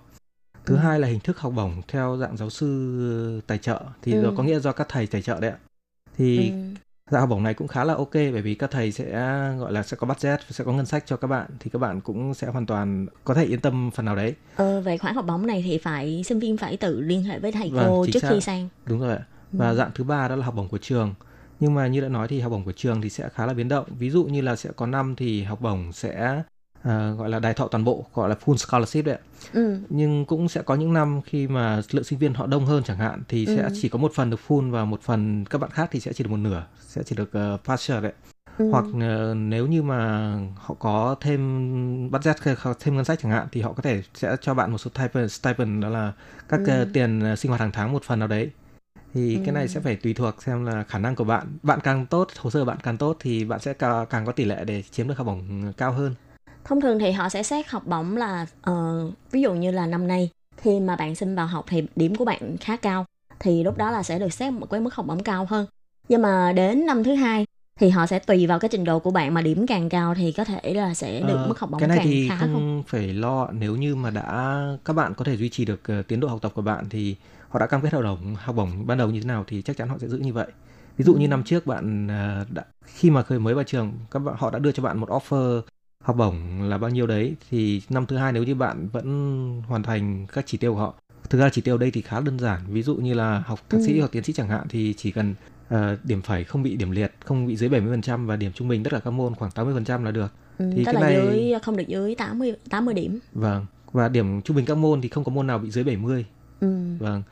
[0.65, 0.79] Thứ Ừ.
[0.79, 4.33] hai là hình thức học bổng theo dạng giáo sư tài trợ thì Ừ.
[4.37, 5.57] có nghĩa do các thầy tài trợ đấy ạ.
[6.17, 6.55] Thì ừ,
[7.11, 9.05] Dạ học bổng này cũng khá là ok bởi vì các thầy sẽ
[9.59, 12.01] gọi là sẽ có budget, sẽ có ngân sách cho các bạn thì các bạn
[12.01, 14.35] cũng sẽ hoàn toàn có thể yên tâm phần nào đấy.
[14.55, 17.51] ờ, về khoản học bổng này thì phải sinh viên phải tự liên hệ với
[17.51, 18.29] thầy Vâng, cô trước xác.
[18.29, 18.69] khi sang.
[18.85, 19.25] Đúng rồi ạ.
[19.57, 19.75] Và Ừ.
[19.75, 21.13] dạng thứ ba đó là học bổng của trường.
[21.59, 23.67] Nhưng mà như đã nói thì học bổng của trường thì sẽ khá là biến
[23.67, 23.85] động.
[23.99, 26.43] Ví dụ như là sẽ có năm thì học bổng sẽ
[26.83, 29.21] à, gọi là đài thọ toàn bộ, gọi là full scholarship đấy ạ.
[29.53, 32.83] Ừ, Nhưng cũng sẽ có những năm khi mà lượng sinh viên họ đông hơn
[32.83, 33.69] chẳng hạn thì sẽ Ừ.
[33.81, 36.23] chỉ có một phần được full và một phần các bạn khác thì sẽ chỉ
[36.23, 38.11] được một nửa, sẽ chỉ được uh, partial đấy.
[38.57, 42.35] ừ, hoặc ờ, nếu như mà họ có thêm budget
[42.79, 45.31] thêm ngân sách chẳng hạn thì họ có thể sẽ cho bạn một số stipend,
[45.31, 46.13] stipend đó là
[46.49, 46.71] các Ừ.
[46.71, 48.51] ờ, tiền ờ, sinh hoạt hàng tháng một phần nào đấy
[49.13, 49.67] thì cái này Ừ.
[49.67, 52.65] sẽ phải tùy thuộc xem là khả năng của bạn bạn càng tốt hồ sơ
[52.65, 55.27] bạn càng tốt thì bạn sẽ càng, càng có tỷ lệ để chiếm được học
[55.27, 56.15] bổng cao hơn
[56.65, 60.07] Thông thường thì họ sẽ xét học bổng là ờ, ví dụ như là năm
[60.07, 63.05] nay khi mà bạn xin vào học thì điểm của bạn khá cao
[63.39, 65.65] thì lúc đó là sẽ được xét một cái mức học bổng cao hơn.
[66.09, 67.45] Nhưng mà đến năm thứ hai
[67.79, 70.31] thì họ sẽ tùy vào cái trình độ của bạn mà điểm càng cao thì
[70.31, 72.53] có thể là sẽ được Ờ, mức học bổng cái này càng thì khá không,
[72.53, 72.83] không?
[72.87, 76.19] phải lo nếu như mà đã các bạn có thể duy trì được ờ, tiến
[76.19, 77.15] độ học tập của bạn thì
[77.49, 79.77] họ đã cam kết hợp đồng học bổng ban đầu như thế nào thì chắc
[79.77, 80.47] chắn họ sẽ giữ như vậy
[80.97, 81.29] ví dụ như Ừ.
[81.29, 82.07] năm trước bạn
[82.53, 85.09] đã, khi mà khởi mới vào trường các bạn họ đã đưa cho bạn một
[85.09, 85.61] offer
[86.01, 89.83] học bổng là bao nhiêu đấy thì năm thứ hai nếu như bạn vẫn hoàn
[89.83, 90.93] thành các chỉ tiêu của họ
[91.29, 93.81] thực ra chỉ tiêu đây thì khá đơn giản ví dụ như là học thạc
[93.85, 93.99] sĩ Ừ.
[93.99, 95.35] hoặc tiến sĩ chẳng hạn thì chỉ cần
[95.69, 98.83] ờ, điểm phẩy không bị điểm liệt không bị dưới 70% và điểm trung bình
[98.83, 101.53] tất cả các môn khoảng 80% là được Ừ, thì tức cái là này- dưới
[101.63, 103.19] không được dưới 80 80 điểm.
[103.33, 106.25] Vâng, và điểm trung bình các môn thì không có môn nào bị dưới 70.
[106.59, 106.67] Ừ.
[106.99, 107.23] Vâng.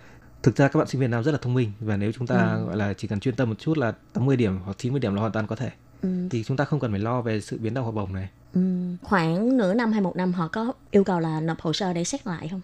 [0.43, 2.53] Thực ra các bạn sinh viên nam rất là thông minh và nếu chúng ta
[2.53, 2.65] Ừ.
[2.65, 5.19] gọi là chỉ cần chuyên tâm một chút là 80 điểm hoặc 90 điểm là
[5.19, 5.71] hoàn toàn có thể.
[6.01, 6.09] Ừ.
[6.29, 8.61] thì chúng ta không cần phải lo về sự biến động học bổng này Ừ.
[9.01, 12.03] Khoảng nửa năm hay một năm họ có yêu cầu là nộp hồ sơ để
[12.03, 12.61] xét lại không?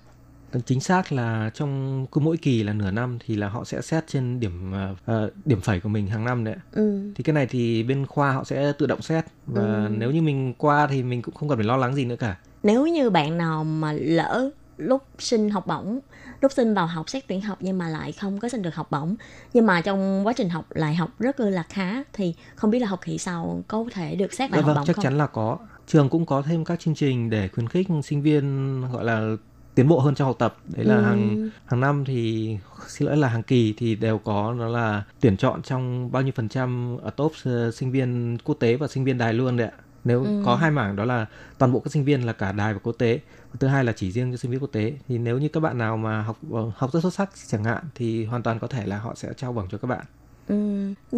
[0.65, 4.03] chính xác là trong cứ mỗi kỳ là nửa năm thì là họ sẽ xét
[4.07, 4.71] trên điểm
[5.05, 6.55] ờ, điểm phẩy của mình hàng năm đấy.
[6.71, 7.11] Ừ.
[7.15, 9.89] thì cái này thì bên khoa họ sẽ tự động xét và Ừ.
[9.97, 12.37] nếu như mình qua thì mình cũng không cần phải lo lắng gì nữa cả
[12.63, 15.99] Nếu như bạn nào mà lỡ lúc xin học bổng,
[16.41, 18.91] lúc xin vào học xét tuyển học nhưng mà lại không có xin được học
[18.91, 19.15] bổng,
[19.53, 22.87] nhưng mà trong quá trình học lại học rất là khá thì không biết là
[22.87, 25.03] học kỳ sau có thể được xét lại Dạ học vâng, bổng chắc không?
[25.03, 25.57] chắn là có.
[25.87, 29.35] Trường cũng có thêm các chương trình để khuyến khích sinh viên gọi là
[29.75, 30.57] tiến bộ hơn trong học tập.
[30.75, 31.01] Đấy là Ừ.
[31.01, 32.57] hàng hàng năm thì
[32.87, 36.31] xin lỗi là hàng kỳ thì đều có nó là tuyển chọn trong bao nhiêu
[36.35, 39.67] phần trăm ở top ờ, sinh viên quốc tế và sinh viên đài luôn đấy
[39.67, 39.77] ạ.
[40.05, 40.41] Nếu Ừ.
[40.45, 41.25] có hai mảng đó là
[41.57, 43.19] toàn bộ các sinh viên là cả đài và quốc tế.
[43.51, 44.93] Và thứ hai là chỉ riêng cho sinh viên quốc tế.
[45.07, 47.83] Thì nếu như các bạn nào mà học ờ, học rất xuất sắc chẳng hạn
[47.95, 50.05] thì hoàn toàn có thể là họ sẽ trao bằng cho các bạn.
[50.47, 50.55] Ừ.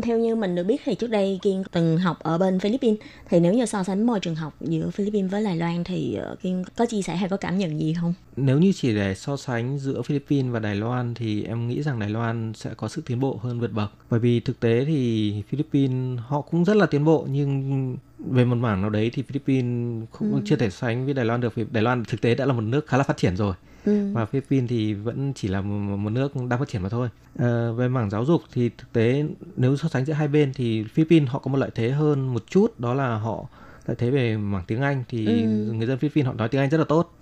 [0.04, 2.98] Theo như mình được biết thì trước đây Kiên từng học ở bên Philippines
[3.30, 6.36] thì nếu như so sánh môi trường học giữa Philippines với Đài Loan thì ờ,
[6.42, 8.14] Kiên có chia sẻ hay có cảm nhận gì không?
[8.38, 12.00] Nếu như chỉ để so sánh giữa Philippines và Đài Loan thì em nghĩ rằng
[12.00, 13.92] Đài Loan sẽ có sự tiến bộ hơn vượt bậc.
[14.10, 18.56] Bởi vì thực tế thì Philippines họ cũng rất là tiến bộ nhưng về một
[18.56, 20.42] mảng nào đấy thì Philippines cũng Ừ.
[20.46, 21.56] chưa thể sánh với Đài Loan được.
[21.56, 23.54] Vì Đài Loan thực tế đã là một nước khá là phát triển rồi
[23.88, 24.12] Ừ.
[24.14, 27.10] và Philippines thì vẫn chỉ là một, một nước đang phát triển mà thôi.
[27.40, 30.84] Ờ, về mảng giáo dục thì thực tế nếu so sánh giữa hai bên thì
[30.84, 33.46] Philippines họ có một lợi thế hơn một chút đó là họ
[33.88, 35.72] lợi thế về mảng tiếng Anh thì Ừ.
[35.74, 37.14] người dân Philippines họ nói tiếng Anh rất là tốt.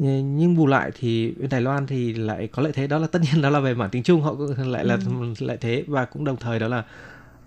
[0.00, 3.06] Nh- nhưng bù lại thì bên Đài Loan thì lại có lợi thế đó là
[3.06, 4.34] tất nhiên đó là về mảng tiếng Trung họ
[4.66, 5.34] lại là Ừ.
[5.38, 6.84] lợi thế và cũng đồng thời đó là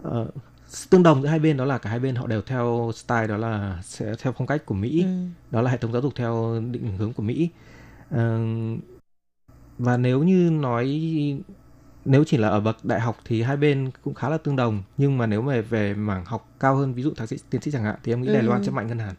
[0.04, 0.28] ờ,
[0.90, 3.38] tương đồng giữa hai bên đó là cả hai bên họ đều theo style đó
[3.38, 5.08] là sẽ theo phong cách của Mỹ Ừ.
[5.52, 7.50] đó là hệ thống giáo dục theo định hướng của Mỹ
[9.78, 11.02] Và nếu như nói
[12.06, 14.84] nếu chỉ là ở bậc đại học thì hai bên cũng khá là tương đồng
[14.98, 17.72] nhưng mà nếu mà về mảng học cao hơn ví dụ thạc sĩ tiến sĩ
[17.72, 18.48] chẳng hạn thì em nghĩ Đài Ừ.
[18.48, 19.15] Loan sẽ mạnh hơn hẳn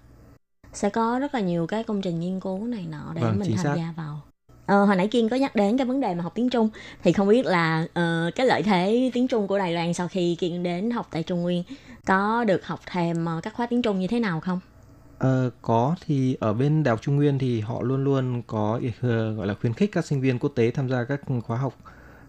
[0.73, 3.57] Sẽ có rất là nhiều cái công trình nghiên cứu này nọ để Vâng, mình
[3.57, 3.75] tham xác.
[3.77, 4.21] gia vào.
[4.67, 6.69] Ờ, hồi nãy Kiên có nhắc đến cái vấn đề mà học tiếng Trung
[7.03, 10.35] thì không biết là ờ, cái lợi thế tiếng Trung của Đài Loan sau khi
[10.41, 11.63] Kiên đến học tại Trung Nguyên
[12.07, 14.61] có được học thêm ờ, các khóa tiếng Trung như thế nào không?
[15.21, 19.33] Ờ, có thì ở bên Đại học Trung Nguyên thì họ luôn luôn có ờ,
[19.35, 21.75] gọi là khuyến khích các sinh viên quốc tế tham gia các khóa học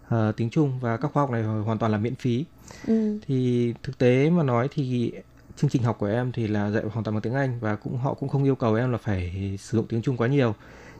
[0.08, 2.44] ờ, tiếng Trung và các khóa học này hoàn toàn là miễn phí.
[2.86, 3.18] Ừ.
[3.26, 5.12] Thì thực tế mà nói thì
[5.56, 7.96] chương trình học của em thì là dạy hoàn toàn bằng tiếng Anh và cũng
[7.98, 10.54] họ cũng không yêu cầu em là phải sử dụng tiếng Trung quá nhiều.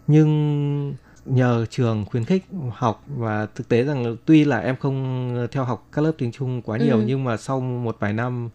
[0.06, 0.94] Nhưng
[1.26, 5.88] nhờ trường khuyến khích học và thực tế rằng tuy là em không theo học
[5.92, 7.02] các lớp tiếng Trung quá nhiều Ừ.
[7.06, 8.48] nhưng mà sau một vài năm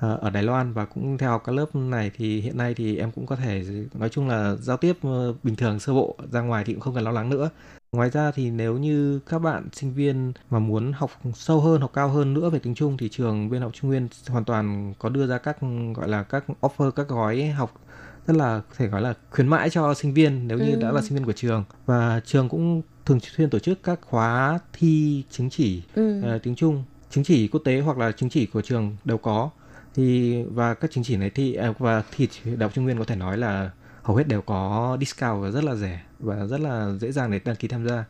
[0.00, 3.10] ở Đài Loan và cũng theo học các lớp này thì hiện nay thì em
[3.12, 6.64] cũng có thể nói chung là giao tiếp ờ, bình thường sơ bộ ra ngoài
[6.66, 7.50] thì cũng không cần lo lắng nữa.
[7.92, 11.90] Ngoài ra thì nếu như các bạn sinh viên mà muốn học sâu hơn, học
[11.94, 15.08] cao hơn nữa về tiếng Trung thì trường bên học Trung Nguyên hoàn toàn có
[15.08, 15.56] đưa ra các
[15.94, 17.80] gọi là các offer các gói học
[18.26, 20.76] rất là có thể nói là khuyến mãi cho sinh viên nếu như Ừ.
[20.80, 24.58] đã là sinh viên của trường và trường cũng thường xuyên tổ chức các khóa
[24.72, 26.22] thi chứng chỉ Ừ.
[26.22, 29.50] ờ, tiếng Trung, chứng chỉ quốc tế hoặc là chứng chỉ của trường đều có.
[29.94, 33.04] Thì và các chứng chỉ này thì à, và thì Đại học Trung Nguyên có
[33.04, 33.70] thể nói là
[34.02, 37.40] hầu hết đều có discount và rất là rẻ và rất là dễ dàng để
[37.44, 38.04] đăng ký tham gia.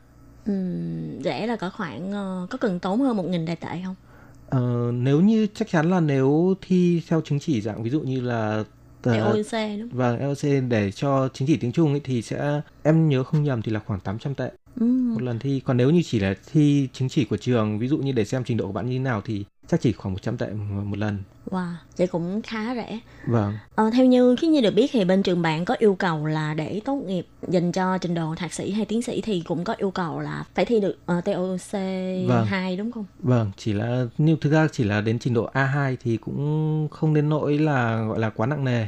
[0.45, 0.53] Ừ.
[1.25, 3.95] Rẻ là có khoảng ờ, có cần tốn hơn một nghìn đài tệ không?
[4.47, 8.21] Ờ, nếu như chắc chắn là nếu thi theo chứng chỉ dạng ví dụ như
[8.21, 8.65] là
[9.09, 9.37] Để ờ,
[9.79, 9.91] đúng không?
[9.91, 13.63] và LC để cho chứng chỉ tiếng Trung ấy thì sẽ em nhớ không nhầm
[13.63, 14.87] thì là khoảng 800 tệ Ừ.
[14.87, 15.61] một lần thi.
[15.65, 18.45] Còn nếu như chỉ là thi chứng chỉ của trường ví dụ như để xem
[18.45, 20.47] trình độ của bạn như thế nào thì chắc chỉ khoảng 100 tệ
[20.85, 21.19] một lần.
[21.51, 22.99] Wow, vậy cũng khá rẻ.
[23.27, 23.55] Vâng.
[23.75, 26.55] Ờ, theo như khi như được biết thì bên trường bạn có yêu cầu là
[26.55, 29.75] để tốt nghiệp dành cho trình độ thạc sĩ hay tiến sĩ thì cũng có
[29.79, 31.73] yêu cầu là phải thi được uh, TOC
[32.29, 32.47] Vâng.
[32.47, 33.05] 2 đúng không?
[33.19, 37.15] Vâng, chỉ là nhưng thực ra chỉ là đến trình độ A2 thì cũng không
[37.15, 38.87] đến nỗi là gọi là quá nặng nề.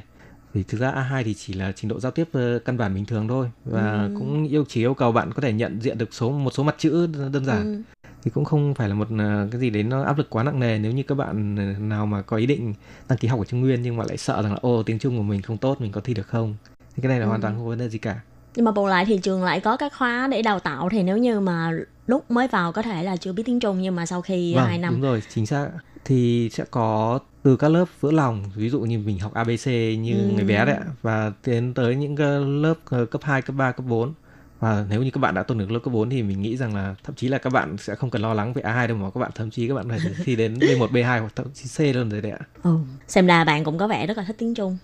[0.55, 3.05] Vì thực ra A2 thì chỉ là trình độ giao tiếp ờ, căn bản bình
[3.05, 4.11] thường thôi và Ừ.
[4.19, 6.75] cũng yêu chỉ yêu cầu bạn có thể nhận diện được số một số mặt
[6.79, 7.73] chữ đơn giản.
[7.77, 7.83] Ừ.
[8.25, 10.61] Thì cũng không phải là một ờ, cái gì đấy nó áp lực quá nặng
[10.61, 12.75] nề nếu như các bạn ờ, nào mà có ý định
[13.09, 15.17] đăng ký học ở Trung Nguyên nhưng mà lại sợ rằng là ô tiếng Trung
[15.17, 16.57] của mình không tốt, mình có thi được không.
[16.97, 17.29] Thì cái này là Ừ.
[17.29, 18.21] hoàn toàn không có vấn đề gì cả.
[18.57, 21.17] Nhưng mà bù lại thì trường lại có các khóa để đào tạo thì nếu
[21.17, 21.71] như mà
[22.07, 24.67] lúc mới vào có thể là chưa biết tiếng Trung nhưng mà sau khi Vâng,
[24.67, 25.69] 2 năm đúng rồi, chính xác.
[26.05, 29.67] Thì sẽ có từ các lớp vỡ lòng, ví dụ như mình học ABC
[29.99, 30.33] như Ừ.
[30.35, 33.87] người bé đấy và tiến tới những cái lớp ờ, cấp 2, cấp 3, cấp
[33.87, 34.15] 4.
[34.61, 36.75] Và nếu như các bạn đã tốt được lớp cấp 4 thì mình nghĩ rằng
[36.75, 39.11] là thậm chí là các bạn sẽ không cần lo lắng về A2 đâu mà
[39.11, 41.95] các bạn thậm chí các bạn thể thi đến B1, B2 hoặc thậm chí C
[41.97, 42.41] luôn rồi đấy ạ.
[42.63, 42.79] ừ.
[43.09, 44.79] xem ra bạn cũng có vẻ rất là thích tiếng Trung.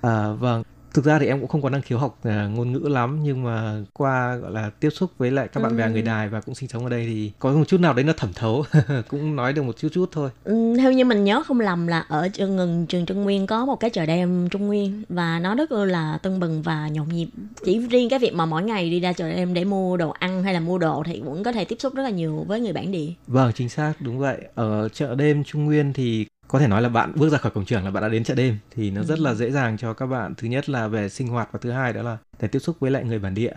[0.00, 0.62] À, vâng,
[0.94, 3.42] thực ra thì em cũng không có năng khiếu học à, ngôn ngữ lắm nhưng
[3.44, 5.90] mà qua gọi là tiếp xúc với lại các bạn bè Ừ.
[5.90, 8.12] người đài và cũng sinh sống ở đây thì có một chút nào đấy nó
[8.16, 8.64] thẩm thấu
[9.08, 12.00] cũng nói được một chút chút thôi Ừ, theo như mình nhớ không lầm là
[12.08, 15.54] ở trường ngừng trường Trung Nguyên có một cái chợ đêm Trung Nguyên và nó
[15.54, 17.28] rất là tưng bừng và nhộn nhịp.
[17.64, 20.42] Chỉ riêng cái việc mà mỗi ngày đi ra chợ đêm để mua đồ ăn
[20.42, 22.72] hay là mua đồ thì cũng có thể tiếp xúc rất là nhiều với người
[22.72, 23.08] bản địa.
[23.26, 26.88] vâng chính xác đúng vậy ở chợ đêm Trung Nguyên thì có thể nói là
[26.88, 29.18] bạn bước ra khỏi cổng trường là bạn đã đến chợ đêm thì nó rất
[29.18, 31.92] là dễ dàng cho các bạn thứ nhất là về sinh hoạt và thứ hai
[31.92, 33.52] đó là để tiếp xúc với lại người bản địa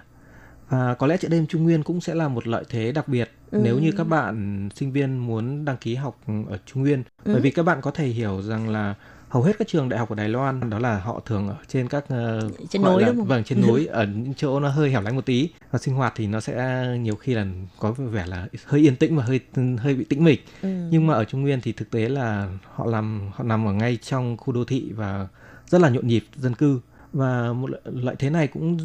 [0.70, 3.32] và có lẽ chợ đêm Trung Nguyên cũng sẽ là một lợi thế đặc biệt
[3.52, 3.60] Ừ.
[3.64, 6.20] nếu như các bạn sinh viên muốn đăng ký học
[6.50, 7.32] ở Trung Nguyên Ừ.
[7.34, 8.96] bởi vì các bạn có thể hiểu rằng là
[9.30, 11.88] hầu hết các trường đại học ở Đài Loan đó là họ thường ở trên
[11.88, 13.28] các ờ, Trên núi là- đúng không?
[13.28, 16.14] Vâng, trên núi ở những chỗ nó hơi hẻo lánh một tí và sinh hoạt
[16.16, 17.46] thì nó sẽ nhiều khi là
[17.80, 19.40] có vẻ là hơi yên tĩnh và hơi
[19.78, 20.46] hơi bị tĩnh mịch.
[20.62, 20.70] Ừ.
[20.92, 23.98] Nhưng mà ở Trung Nguyên thì thực tế là họ làm họ nằm ở ngay
[24.02, 25.28] trong khu đô thị và
[25.68, 26.80] rất là nhộn nhịp dân cư
[27.18, 28.78] và một lợi- thế này cũng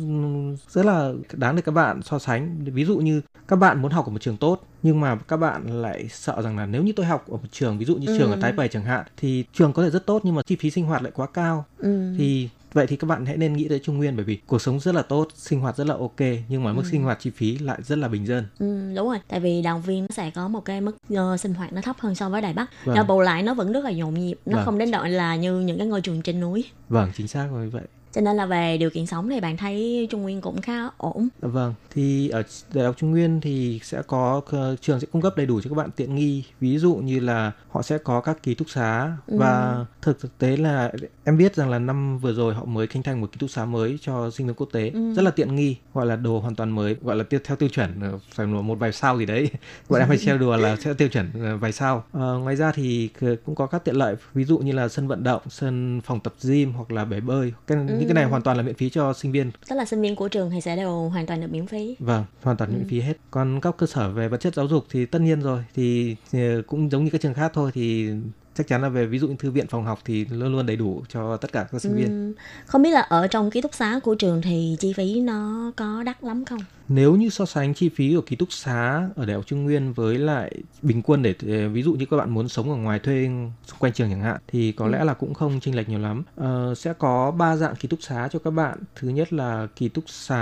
[0.71, 4.07] rất là đáng để các bạn so sánh ví dụ như các bạn muốn học
[4.07, 7.07] ở một trường tốt nhưng mà các bạn lại sợ rằng là nếu như tôi
[7.07, 8.41] học ở một trường ví dụ như trường ở Ừ.
[8.41, 10.85] Thái Bày chẳng hạn thì trường có thể rất tốt nhưng mà chi phí sinh
[10.87, 12.15] hoạt lại quá cao Ừ.
[12.19, 14.81] thì vậy thì các bạn hãy nên nghĩ tới Trung Nguyên bởi vì cuộc sống
[14.81, 16.89] rất là tốt sinh hoạt rất là ok nhưng mà mức Ừ.
[16.91, 19.83] sinh hoạt chi phí lại rất là bình dân Ừ, đúng rồi tại vì đoàn
[19.83, 22.43] viên nó sẽ có một cái mức ờ, sinh hoạt nó thấp hơn so với
[22.43, 22.95] đài bắc Vâng.
[22.99, 24.65] nhưng bù lại nó vẫn rất là nhộn nhịp nó Vâng.
[24.65, 27.71] không đến độ là như những cái ngôi trường trên núi vâng chính xác như
[27.73, 27.83] vậy
[28.13, 31.29] cho nên là về điều kiện sống thì bạn thấy trung nguyên cũng khá ổn
[31.43, 32.43] Dạ Vâng, thì ở
[32.75, 35.71] Đại học Trung Nguyên thì sẽ có ờ, trường sẽ cung cấp đầy đủ cho
[35.71, 36.45] các bạn tiện nghi.
[36.61, 39.37] Ví dụ như là họ sẽ có các ký túc xá Ừ.
[39.39, 40.93] và thực thực tế là
[41.25, 43.65] em biết rằng là năm vừa rồi họ mới khánh thành một ký túc xá
[43.65, 45.15] mới cho sinh viên quốc tế Ừ.
[45.15, 47.69] rất là tiện nghi, gọi là đồ hoàn toàn mới, gọi là tiêu theo tiêu
[47.69, 49.51] chuẩn ờ, phải một vài sao gì đấy.
[49.89, 52.05] Bọn em hay treo đùa là sẽ tiêu chuẩn ờ, vài sao.
[52.13, 53.09] Ờ, ngoài ra thì
[53.45, 56.35] cũng có các tiện lợi ví dụ như là sân vận động, sân phòng tập
[56.43, 57.53] gym hoặc là bể bơi.
[57.67, 58.31] Cái, Những cái này Ừ.
[58.31, 60.61] hoàn toàn là miễn phí cho sinh viên tức là sinh viên của trường thì
[60.61, 62.77] sẽ đều hoàn toàn được miễn phí Vâng, hoàn toàn Ừ.
[62.77, 63.15] miễn phí hết.
[63.31, 66.41] Còn các cơ sở về vật chất giáo dục thì tất nhiên rồi thì, thì
[66.67, 68.09] cũng giống như các trường khác thôi thì
[68.55, 70.77] chắc chắn là về ví dụ như thư viện phòng học thì luôn luôn đầy
[70.77, 72.07] đủ cho tất cả các sinh viên.
[72.07, 72.33] Ừm,
[72.67, 76.03] không biết là ở trong ký túc xá của trường thì chi phí nó có
[76.03, 79.37] đắt lắm không Nếu như so sánh chi phí của ký túc xá ở Đại
[79.37, 80.53] học Trung Nguyên với lại
[80.83, 83.25] bình quân để ờ, ví dụ như các bạn muốn sống ở ngoài thuê
[83.67, 84.91] xung quanh trường chẳng hạn thì có Ừ.
[84.91, 86.23] lẽ là cũng không chênh lệch nhiều lắm.
[86.37, 88.79] Ờ, sẽ có ba dạng ký túc xá cho các bạn.
[88.97, 90.37] Thứ nhất là ký túc xá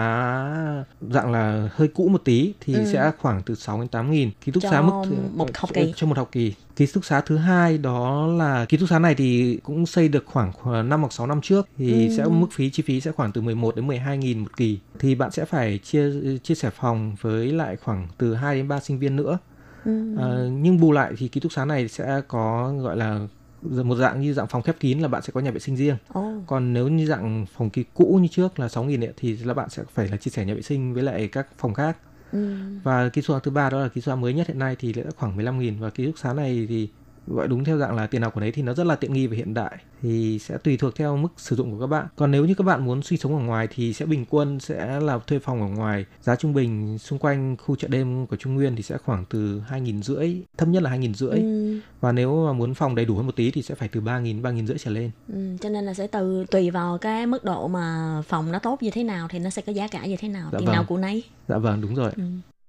[1.01, 2.84] dạng là hơi cũ một tí thì Ừ.
[2.93, 4.30] sẽ khoảng từ 6 đến 8 nghìn.
[4.45, 4.93] Ký túc Cho xá mức
[5.34, 5.93] một học kỳ.
[5.97, 6.55] cho một học kỳ.
[6.76, 10.24] Ký túc xá thứ hai đó là ký túc xá này thì cũng xây được
[10.26, 10.53] khoảng
[10.88, 12.14] 5 hoặc 6 năm trước thì Ừ.
[12.16, 15.14] sẽ mức phí chi phí sẽ khoảng từ 11 đến 12 nghìn một kỳ thì
[15.14, 18.99] bạn sẽ phải chia chia sẻ phòng với lại khoảng từ 2 đến 3 sinh
[18.99, 19.39] viên nữa
[19.85, 20.16] Ừm.
[20.16, 23.20] Ờ, nhưng bù lại thì ký túc xá này sẽ có gọi là
[23.62, 25.97] một dạng như dạng phòng khép kín là bạn sẽ có nhà vệ sinh riêng
[26.12, 26.33] Ồ.
[26.47, 29.68] còn nếu như dạng phòng kỳ cũ như trước là 6 nghìn thì là bạn
[29.70, 31.97] sẽ phải là chia sẻ nhà vệ sinh với lại các phòng khác
[32.33, 32.81] Ừm.
[32.83, 34.76] và ký túc xá thứ ba đó là ký túc xá mới nhất hiện nay
[34.78, 36.89] thì đã khoảng 15 nghìn và ký túc xá này thì
[37.35, 39.26] gọi đúng theo dạng là tiền nào của đấy thì nó rất là tiện nghi
[39.26, 42.31] và hiện đại thì sẽ tùy thuộc theo mức sử dụng của các bạn còn
[42.31, 45.18] nếu như các bạn muốn sinh sống ở ngoài thì sẽ bình quân sẽ là
[45.26, 48.76] thuê phòng ở ngoài giá trung bình xung quanh khu chợ đêm của Trung Nguyên
[48.76, 51.81] thì sẽ khoảng từ hai nghìn rưỡi thấp nhất là hai nghìn rưỡi Ừm.
[52.01, 54.18] và nếu mà muốn phòng đầy đủ hơn một tí thì sẽ phải từ ba
[54.18, 57.26] nghìn ba nghìn rưỡi trở lên Ừm, cho nên là sẽ từ tùy vào cái
[57.26, 60.07] mức độ mà phòng nó tốt như thế nào thì nó sẽ có giá cả
[60.07, 60.74] như thế nào Dạ tiền vâng.
[60.74, 62.11] nào của nấy dạ vâng đúng rồi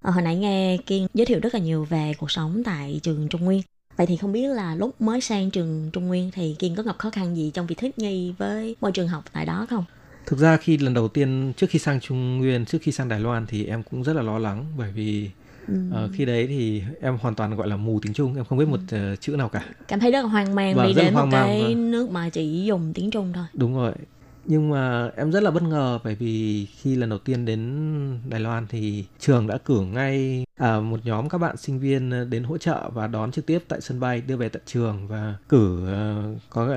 [0.03, 3.27] Ờ, hồi nãy nghe Kiên giới thiệu rất là nhiều về cuộc sống tại trường
[3.29, 3.61] Trung Nguyên.
[3.97, 6.95] Vậy thì không biết là lúc mới sang trường Trung Nguyên thì Kiên có gặp
[6.97, 9.85] khó khăn gì trong việc thích nghi với môi trường học tại đó không?
[10.25, 13.19] Thực ra khi lần đầu tiên trước khi sang Trung Nguyên, trước khi sang Đài
[13.19, 15.29] Loan thì em cũng rất là lo lắng bởi vì
[15.67, 15.91] Ừm.
[15.91, 18.67] ờ, khi đấy thì em hoàn toàn gọi là mù tiếng Trung, em không biết
[18.67, 19.65] một ờ, chữ nào cả.
[19.87, 21.61] Cảm thấy rất là hoang mang Vâng, đi rất là đến một hoang mang, cái
[21.61, 21.91] vâng.
[21.91, 23.45] nước mà chỉ dùng tiếng Trung thôi.
[23.53, 23.93] Đúng rồi.
[24.45, 27.61] Nhưng mà em rất là bất ngờ bởi vì khi lần đầu tiên đến
[28.29, 32.43] Đài Loan thì trường đã cử ngay à, một nhóm các bạn sinh viên đến
[32.43, 35.87] hỗ trợ và đón trực tiếp tại sân bay đưa về tận trường và cử
[35.87, 36.75] ờ, có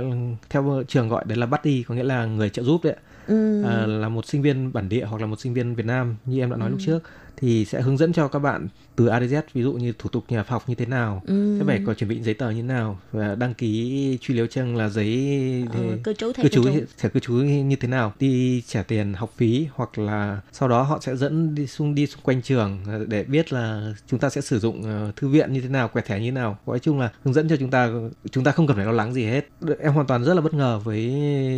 [0.50, 2.96] theo trường gọi đấy là buddy có nghĩa là người trợ giúp đấy.
[3.26, 3.64] Ừm.
[3.66, 6.40] à, là một sinh viên bản địa hoặc là một sinh viên Việt Nam như
[6.40, 6.86] em đã nói lúc Ừ.
[6.86, 6.98] trước
[7.36, 10.08] thì sẽ hướng dẫn cho các bạn từ A đến Z ví dụ như thủ
[10.10, 11.56] tục nhà học như thế nào Ừ.
[11.58, 14.46] sẽ phải có chuẩn bị giấy tờ như thế nào và đăng ký truy liếu
[14.46, 15.14] chân là giấy
[15.72, 16.70] Ờ, cư trú thẻ cư trú trú.
[16.98, 20.82] thẻ cư trú như thế nào đi trả tiền học phí hoặc là sau đó
[20.82, 22.78] họ sẽ dẫn đi xung đi xung quanh trường
[23.08, 26.04] để biết là chúng ta sẽ sử dụng ờ, thư viện như thế nào quẹt
[26.06, 27.90] thẻ như thế nào nói chung là hướng dẫn cho chúng ta
[28.30, 29.48] chúng ta không cần phải lo lắng gì hết
[29.80, 31.12] em hoàn toàn rất là bất ngờ với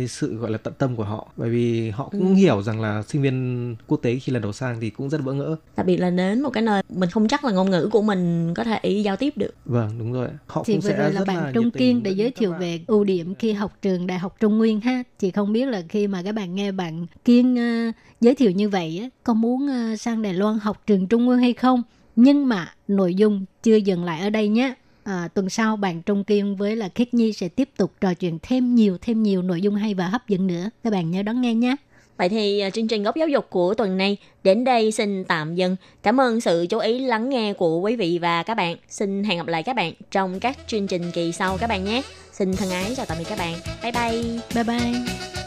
[0.09, 2.33] sự gọi là tận tâm của họ bởi vì họ cũng Ừ.
[2.33, 5.25] hiểu rằng là sinh viên quốc tế khi lần đầu sang thì cũng rất là
[5.25, 7.89] bỡ ngỡ đặc biệt là đến một cái nơi mình không chắc là ngôn ngữ
[7.91, 10.27] của mình có thể giao tiếp được Vâng, đúng rồi.
[10.47, 12.53] Họ thì cũng vừa sẽ rồi là rất bạn là Trung Kiên để giới thiệu
[12.59, 15.03] về ưu điểm khi học trường Đại học Trung Nguyên ha.
[15.19, 18.69] Chị không biết là khi mà các bạn nghe bạn Kiên ờ, giới thiệu như
[18.69, 21.83] vậy á, có muốn ờ, sang Đài Loan học trường Trung Nguyên hay không?
[22.15, 24.73] Nhưng mà nội dung chưa dừng lại ở đây nhé.
[25.03, 28.39] À, tuần sau bạn Trung Kiên với là Khiết Nhi sẽ tiếp tục trò chuyện
[28.41, 30.69] thêm nhiều thêm nhiều nội dung hay và hấp dẫn nữa.
[30.83, 31.75] Các bạn nhớ đón nghe nhé.
[32.17, 35.55] Vậy thì à, chương trình góc giáo dục của tuần này đến đây xin tạm
[35.55, 35.75] dừng.
[36.03, 38.75] Cảm ơn sự chú ý lắng nghe của quý vị và các bạn.
[38.89, 42.01] Xin hẹn gặp lại các bạn trong các chương trình kỳ sau các bạn nhé.
[42.31, 43.53] Xin thân ái chào tạm biệt các bạn.
[43.83, 44.39] Bye bye.
[44.55, 44.93] Bye bye.“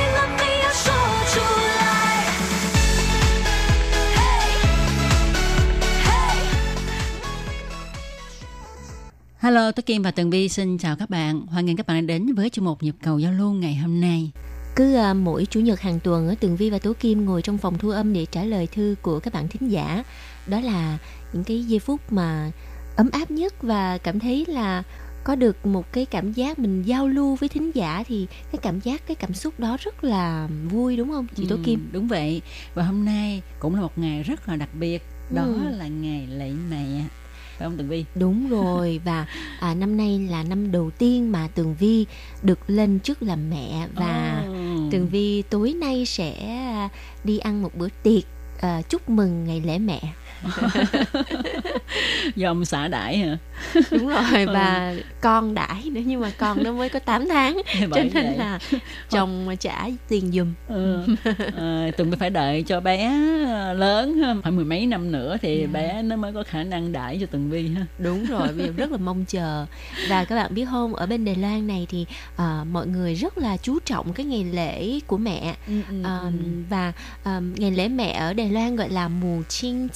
[9.41, 11.41] Hello, Tốt Kim và Tường Vi xin chào các bạn.
[11.47, 14.01] Hoan nghênh các bạn đã đến với chuyên mục Nhịp cầu giao lưu ngày hôm
[14.01, 14.31] nay.
[14.75, 17.57] Cứ à, mỗi chủ nhật hàng tuần ở Tường Vi và Tố Kim ngồi trong
[17.57, 20.03] phòng thu âm để trả lời thư của các bạn thính giả.
[20.47, 20.97] Đó là
[21.33, 22.51] những cái giây phút mà
[22.95, 24.83] ấm áp nhất và cảm thấy là
[25.23, 28.79] có được một cái cảm giác mình giao lưu với thính giả thì cái cảm
[28.79, 31.89] giác cái cảm xúc đó rất là vui đúng không chị Tố Ừ, Kim?
[31.91, 32.41] Đúng vậy.
[32.73, 35.03] Và hôm nay cũng là một ngày rất là đặc biệt.
[35.35, 35.59] Đó Ừ.
[35.77, 37.03] là ngày lễ mẹ.
[37.61, 38.05] Phải không Tường Vi?
[38.15, 39.25] Đúng rồi và
[39.59, 42.05] à, năm nay là năm đầu tiên mà Tường Vi
[42.43, 44.91] được lên chức làm mẹ và Oh.
[44.91, 46.33] Tường Vi tối nay sẽ
[47.23, 48.23] đi ăn một bữa tiệc
[48.61, 50.01] à, chúc mừng ngày lễ mẹ.
[52.35, 53.37] dòng xả đãi hả?
[53.91, 57.87] Đúng rồi và con đãi nữa nhưng mà con nó mới có 8 tháng cho
[57.89, 58.37] Bởi nên vậy.
[58.37, 58.59] là
[59.09, 60.53] chồng trả tiền giùm.
[60.67, 61.03] Ừ.
[61.57, 63.09] Ờ, tụi mình phải đợi cho bé
[63.73, 65.67] lớn ha, phải mười mấy năm nữa thì Dạ.
[65.67, 67.85] bé nó mới có khả năng đãi cho Tường Vi ha.
[67.97, 69.65] Đúng rồi, giờ rất là mong chờ.
[70.09, 72.05] Và các bạn biết không, ở bên Đài Loan này thì
[72.37, 75.55] à, mọi người rất là chú trọng cái ngày lễ của mẹ.
[76.03, 76.19] À,
[76.69, 79.87] và à, ngày lễ mẹ ở Đài Loan gọi là mù chiên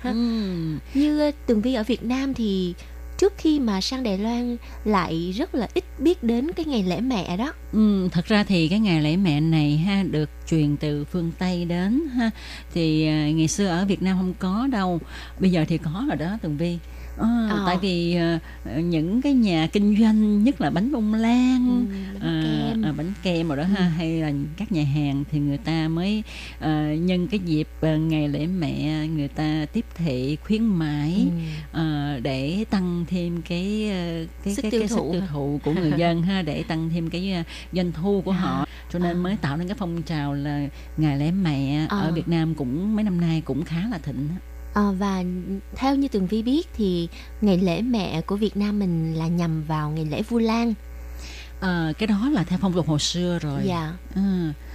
[0.00, 0.10] ha.
[0.10, 0.78] Ừm.
[0.94, 2.74] Như ờ, Tường Vi ở Việt Nam thì
[3.18, 7.00] trước khi mà sang Đài Loan lại rất là ít biết đến cái ngày lễ
[7.00, 7.52] mẹ đó.
[7.72, 11.64] Ừ, thật ra thì cái ngày lễ mẹ này ha được truyền từ phương Tây
[11.64, 12.30] đến ha
[12.74, 15.00] thì à, ngày xưa ở Việt Nam không có đâu
[15.38, 16.78] bây giờ thì có rồi đó Tường Vi
[17.16, 17.62] Ờ, Ờ.
[17.66, 18.38] tại vì à,
[18.80, 22.42] những cái nhà kinh doanh nhất là bánh bông lan Ừ, bánh à,
[22.72, 22.82] kem.
[22.82, 26.22] à, bánh kem rồi đó ha hay là các nhà hàng thì người ta mới
[26.60, 31.36] à, nhân cái dịp à, ngày lễ mẹ người ta tiếp thị khuyến mãi Ừ.
[31.72, 35.26] ờ, để tăng thêm cái ờ, cái Sức cái, tiêu cái sức thụ tiêu hả?
[35.32, 37.42] thụ của người dân ha để tăng thêm cái ờ,
[37.72, 39.22] doanh thu của họ cho nên À.
[39.22, 41.96] mới tạo nên cái phong trào là ngày lễ mẹ À.
[41.98, 44.28] ở Việt Nam cũng mấy năm nay cũng khá là thịnh.
[44.74, 45.22] À, và
[45.74, 47.08] theo như Tường Vi biết thì
[47.40, 50.74] ngày lễ mẹ của Việt Nam mình là nhằm vào ngày lễ Vu Lan.
[51.60, 53.92] Ờ, cái đó là theo phong tục hồi xưa rồi Dạ.
[54.14, 54.20] Ừ.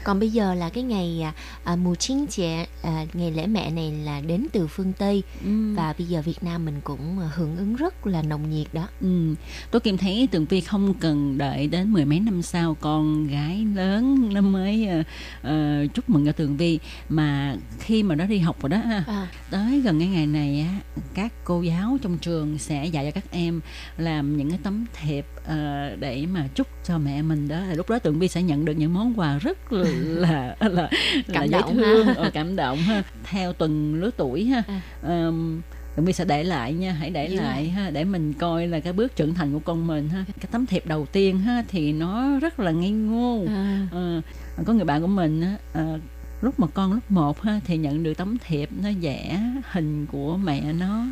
[0.03, 1.33] Còn bây giờ là cái ngày à,
[1.63, 5.73] à, mù chiên chè à, ngày lễ mẹ này là đến từ phương Tây Ừ.
[5.75, 8.87] và bây giờ Việt Nam mình cũng à, hưởng ứng rất là nồng nhiệt đó.
[9.01, 9.35] Ừ.
[9.71, 13.65] Tôi Kim thấy Tường Vi không cần đợi đến mười mấy năm sau con gái
[13.75, 15.03] lớn nó mới ờ,
[15.41, 16.79] ờ, chúc mừng cho Tường Vi
[17.09, 20.59] mà khi mà nó đi học rồi đó ha À, tới gần cái ngày này
[20.73, 20.79] á
[21.13, 23.61] các cô giáo trong trường sẽ dạy cho các em
[23.97, 25.55] làm những cái tấm thiệp ờ,
[25.99, 28.93] để mà chúc cho mẹ mình đó lúc đó tường vi sẽ nhận được những
[28.93, 29.85] món quà rất là
[30.19, 30.89] là, là, là
[31.33, 32.13] Cảm dễ động thương ha.
[32.17, 34.81] ờ, cảm động ha theo từng lứa tuổi ha À.
[35.01, 35.61] Ờm,
[35.95, 38.79] Tường Vi sẽ để lại nha, hãy để Giữ lại ha để mình coi là
[38.79, 40.25] cái bước trưởng thành của con mình ha.
[40.39, 43.43] Cái tấm thiệp đầu tiên ha thì nó rất là ngây ngô.
[43.47, 44.21] à, Ờ,
[44.65, 45.99] có người bạn của mình á, ờ,
[46.41, 49.39] lúc mà con lớp 1 ha thì nhận được tấm thiệp nó vẽ
[49.71, 51.05] hình của mẹ nó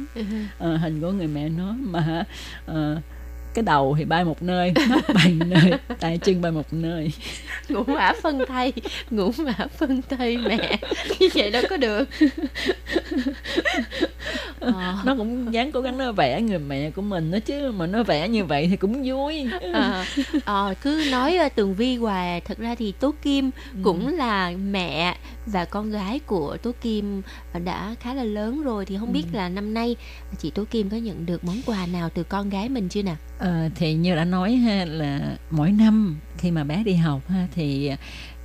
[0.60, 2.24] ờ, hình của người mẹ nó mà
[2.66, 3.02] ờ,
[3.56, 7.12] cái đầu thì bay một nơi mắt bay nơi tay chân bay một nơi.
[7.70, 8.74] Ngũ mã phân thay
[9.10, 10.78] ngũ mã phân thay mẹ.
[11.20, 12.10] Như vậy đâu có được.
[14.60, 14.96] Ờ.
[15.06, 18.04] nó cũng dáng cố gắng nó vẽ người mẹ của mình đó chứ mà nó
[18.04, 19.46] vẽ như vậy thì cũng vui.
[19.74, 20.06] À,
[20.46, 23.80] à, cứ nói tường vi hoài thật ra thì tố kim Ừ.
[23.84, 27.22] cũng là mẹ và con gái của tố kim
[27.64, 29.38] đã khá là lớn rồi thì không biết Ừ.
[29.38, 29.96] là năm nay
[30.38, 33.16] chị tố kim có nhận được món quà nào từ con gái mình chưa nè
[33.40, 37.48] Ờ, thì như đã nói ha là mỗi năm khi mà bé đi học ha
[37.56, 37.92] thì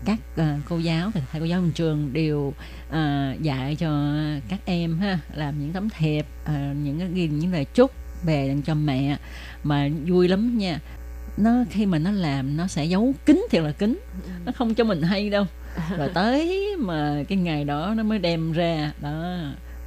[0.04, 2.54] các ờ, cô giáo và thầy cô giáo trong trường đều
[2.90, 4.14] ờ, dạy cho
[4.48, 7.90] các em ha làm những tấm thiệp ờ, những cái ghi những lời chúc
[8.24, 9.16] về dành cho mẹ
[9.64, 10.80] mà vui lắm nha
[11.40, 13.98] nó khi mà nó làm nó sẽ giấu kín thiệt là kín.
[14.44, 15.46] Nó không cho mình hay đâu.
[15.98, 19.36] Rồi tới mà cái ngày đó nó mới đem ra đó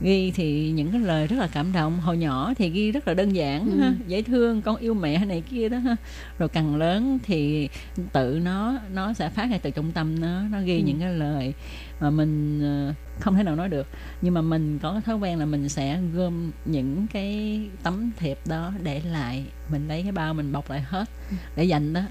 [0.03, 3.13] ghi thì những cái lời rất là cảm động hồi nhỏ thì ghi rất là
[3.13, 3.77] đơn giản Ừ.
[3.79, 5.95] ha dễ thương con yêu mẹ này kia đó ha
[6.39, 7.69] rồi càng lớn thì
[8.13, 10.83] tự nó nó sẽ phát ra từ trong tâm nó nó ghi Ừ.
[10.85, 11.53] những cái lời
[11.99, 13.87] mà mình ờ, không thể nào nói được
[14.21, 18.71] nhưng mà mình có thói quen là mình sẽ gom những cái tấm thiệp đó
[18.83, 21.35] để lại mình lấy cái bao mình bọc lại hết Ừ.
[21.55, 22.01] để dành đó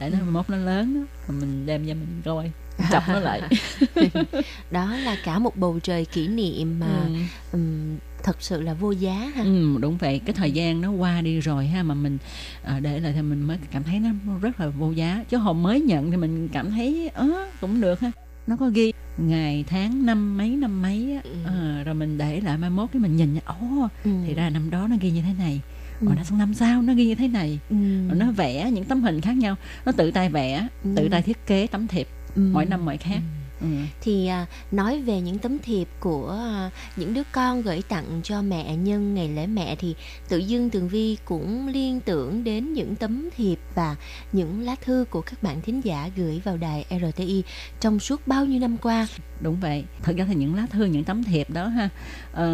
[0.00, 0.94] để nó mốt nó lớn
[1.28, 2.50] đó, mình đem cho mình coi
[2.92, 3.40] chọc nó lại
[4.70, 7.14] đó là cả một bầu trời kỷ niệm mà Ừ.
[7.52, 11.20] ừm, thật sự là vô giá ha Ừ, đúng vậy cái thời gian nó qua
[11.20, 12.18] đi rồi ha mà mình
[12.64, 14.10] à, để lại thì mình mới cảm thấy nó
[14.42, 18.00] rất là vô giá chứ hồi mới nhận thì mình cảm thấy ớ cũng được
[18.00, 18.10] ha
[18.46, 21.30] nó có ghi ngày tháng năm mấy năm mấy á Ừ.
[21.44, 23.56] Ờ, rồi mình để lại mai mốt cái mình nhìn ồ
[24.04, 24.10] Ừ.
[24.26, 25.60] thì ra năm đó nó ghi như thế này
[26.00, 26.06] Ừ.
[26.06, 27.76] rồi nó sang năm sau nó ghi như thế này Ừ.
[28.08, 29.56] rồi nó vẽ những tấm hình khác nhau
[29.86, 30.90] nó tự tay vẽ Ừ.
[30.96, 32.42] tự tay thiết kế tấm thiệp Ừ.
[32.52, 33.20] mỗi năm mỗi khác
[33.60, 33.66] ừ.
[34.00, 38.42] thì à, nói về những tấm thiệp của à, những đứa con gửi tặng cho
[38.42, 39.94] mẹ nhân ngày lễ mẹ thì
[40.28, 43.96] tự dưng tường vi cũng liên tưởng đến những tấm thiệp và
[44.32, 47.42] những lá thư của các bạn thính giả gửi vào đài RTI
[47.80, 49.06] trong suốt bao nhiêu năm qua
[49.40, 51.88] đúng vậy thật ra thì những lá thư những tấm thiệp đó ha
[52.32, 52.48] ờ,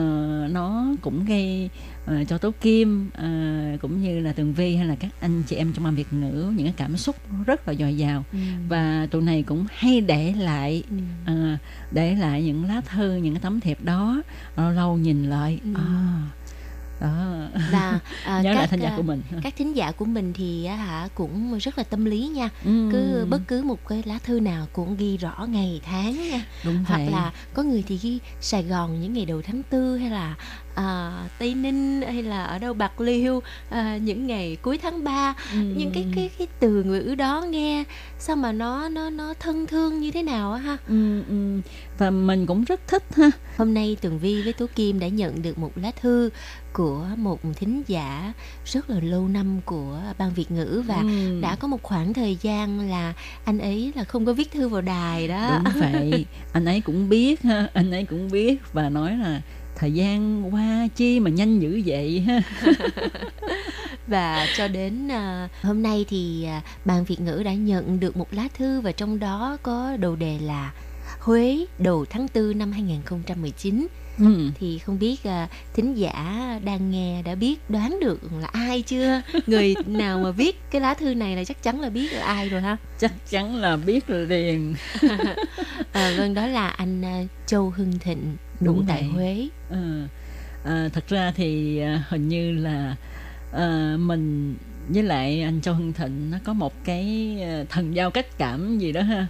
[0.50, 1.70] nó cũng gây
[2.08, 3.28] ờ, cho tố kim ờ,
[3.82, 6.52] cũng như là tường vi hay là các anh chị em trong ban việt ngữ
[6.56, 8.24] những cái cảm xúc rất là dồi dào
[8.68, 10.96] và tụi này cũng hay để lại Ừ.
[11.26, 11.56] ờ,
[11.90, 14.22] để lại những lá thư những cái tấm thiệp đó
[14.56, 15.70] lâu lâu nhìn lại Ừ.
[15.76, 15.82] à,
[17.00, 17.36] đó.
[17.72, 19.22] Và à, nhớ lại các, thanh giả à, của mình.
[19.42, 22.48] các thính giả của mình thì hả cũng rất là tâm lý nha.
[22.64, 26.44] Ừ, cứ bất cứ một cái lá thư nào cũng ghi rõ ngày tháng nha.
[26.64, 27.10] Đúng hoặc vậy.
[27.10, 30.34] là có người thì ghi Sài Gòn những ngày đầu tháng tư hay là
[30.74, 35.34] à, Tây Ninh hay là ở đâu Bạc Liêu à, những ngày cuối tháng 3
[35.52, 35.58] Ừ.
[35.58, 37.84] những cái cái cái từ ngữ đó nghe
[38.18, 40.76] sao mà nó nó nó thân thương như thế nào á ha?
[40.88, 41.60] Ừ, ừ.
[41.98, 43.30] và mình cũng rất thích ha.
[43.56, 46.30] Hôm nay Tường Vi với Tú Kim đã nhận được một lá thư
[46.78, 48.32] của một thính giả
[48.64, 51.40] rất là lâu năm của ban Việt ngữ và Ừ.
[51.42, 53.14] đã có một khoảng thời gian là
[53.44, 55.60] anh ấy là không có viết thư vào đài đó.
[55.64, 56.26] Đúng vậy.
[56.52, 59.42] Anh ấy cũng biết ha anh ấy cũng biết và nói là
[59.76, 62.40] thời gian qua chi mà nhanh dữ vậy ha?
[64.06, 68.26] Và cho đến à, hôm nay thì à, ban Việt ngữ đã nhận được một
[68.34, 70.72] lá thư và trong đó có đầu đề là
[71.20, 73.86] Huế đầu tháng 4 năm 2019
[74.18, 74.50] ừ.
[74.60, 79.22] thì không biết à, thính giả đang nghe đã biết đoán được là ai chưa
[79.46, 82.48] người nào mà viết cái lá thư này là chắc chắn là biết là ai
[82.48, 84.74] rồi ha chắc chắn là biết liền
[85.92, 89.02] à, vâng đó là anh à, Châu Hưng Thịnh Đúng tại.
[89.02, 90.06] Huế ừ.
[90.64, 92.96] à, thật ra thì à, hình như là
[93.52, 94.54] à, mình
[94.88, 97.38] với lại anh Châu Hưng Thịnh nó có một cái
[97.70, 99.26] thần giao cách cảm gì đó ha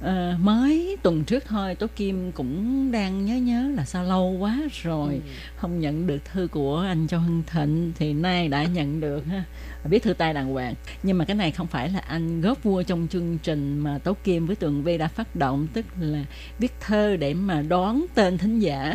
[0.00, 4.58] à, mới tuần trước thôi Tố Kim cũng đang nhớ nhớ là sao lâu quá
[4.82, 5.20] rồi
[5.56, 9.44] không nhận được thư của anh Châu Hưng Thịnh thì nay đã nhận được ha
[9.88, 10.74] biết thư tay đàng hoàng.
[11.02, 14.16] Nhưng mà cái này không phải là anh góp vua trong chương trình mà Tố
[14.24, 16.24] Kim với Tường Vi đã phát động tức là
[16.58, 18.94] viết thơ để mà đoán tên thính giả.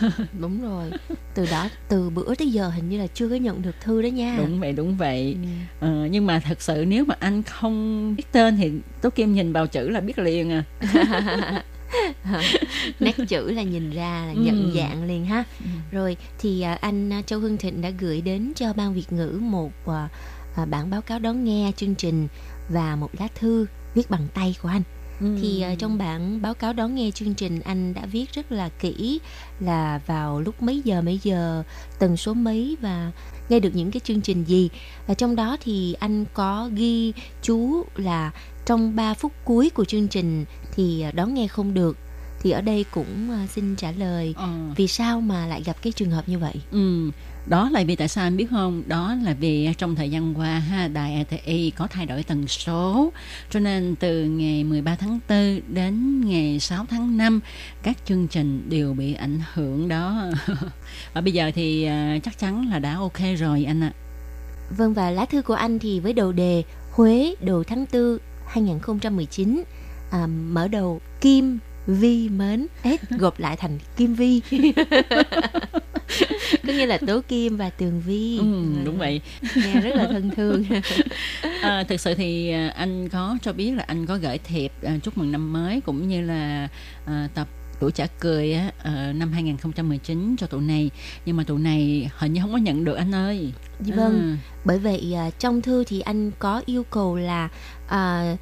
[0.00, 0.08] Ừ,
[0.40, 0.90] đúng rồi.
[1.34, 4.06] Từ đó từ bữa tới giờ hình như là chưa có nhận được thư đó
[4.06, 4.34] nha.
[4.38, 5.36] Đúng vậy đúng vậy.
[5.80, 5.86] Ừ.
[5.86, 9.52] ờ, nhưng mà thật sự nếu mà anh không biết tên thì Tố Kim nhìn
[9.52, 10.64] vào chữ là biết liền à
[13.00, 14.78] nét chữ là nhìn ra là nhận Ừ.
[14.78, 15.44] dạng liền ha.
[15.90, 19.38] Rồi thì à, anh à, Châu Hưng Thịnh đã gửi đến cho ban Việt ngữ
[19.42, 20.08] một à,
[20.64, 22.28] bản báo cáo đón nghe chương trình
[22.68, 24.82] và một lá thư viết bằng tay của anh
[25.20, 28.68] thì à, trong bản báo cáo đón nghe chương trình anh đã viết rất là
[28.68, 29.20] kỹ
[29.60, 31.62] là vào lúc mấy giờ mấy giờ
[31.98, 33.12] tần số mấy và
[33.48, 34.68] nghe được những cái chương trình gì
[35.06, 37.12] và trong đó thì anh có ghi
[37.42, 38.30] chú là
[38.66, 40.44] trong 3 phút cuối của chương trình
[40.74, 41.96] thì à, đón nghe không được
[42.40, 44.48] thì ở đây cũng à, xin trả lời Ờ.
[44.76, 46.54] vì sao mà lại gặp cái trường hợp như vậy.
[46.70, 47.10] Ừ,
[47.46, 48.82] đó là vì tại sao anh biết không?
[48.86, 53.12] Đó là vì trong thời gian qua ha, đài RTI có thay đổi tần số,
[53.50, 57.40] cho nên từ ngày 13 tháng 4 đến ngày 6 tháng 5
[57.82, 60.24] các chương trình đều bị ảnh hưởng đó.
[61.14, 63.92] Và bây giờ thì à, chắc chắn là đã ok rồi anh ạ.
[64.70, 69.64] Vâng và lá thư của anh thì với đầu đề Huế đầu tháng 4 2019
[70.10, 74.40] à, mở đầu Kim Vi mến S gộp lại thành Kim Vi.
[76.66, 78.38] Có nghĩa là Tố Kim và Tường Vi.
[78.38, 79.20] Ừ, đúng vậy.
[79.56, 80.64] nghe rất là thân thương.
[81.62, 84.98] À, thực sự thì à, anh có cho biết là anh có gửi thiệp à,
[85.02, 86.68] chúc mừng năm mới cũng như là
[87.06, 87.48] à, tập
[87.80, 90.90] tuổi trả cười á, ờ, năm 2019 cho tụi này.
[91.26, 93.52] Nhưng mà tụi này hình như không có nhận được anh ơi.
[93.80, 94.12] Dạ vâng.
[94.12, 94.50] Ừ.
[94.64, 97.48] bởi vậy à, trong thư thì anh có yêu cầu là
[97.88, 98.36] à,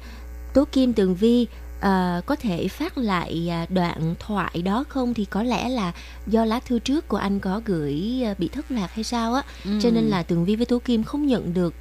[0.53, 1.47] Tố Kim Tường Vi
[1.79, 5.13] à, có thể phát lại à, đoạn thoại đó không?
[5.13, 5.91] Thì có lẽ là
[6.27, 9.43] do lá thư trước của anh có gửi à, bị thất lạc hay sao á.
[9.65, 9.71] Ừ.
[9.81, 11.73] cho nên là Tường Vi với Tố Kim không nhận được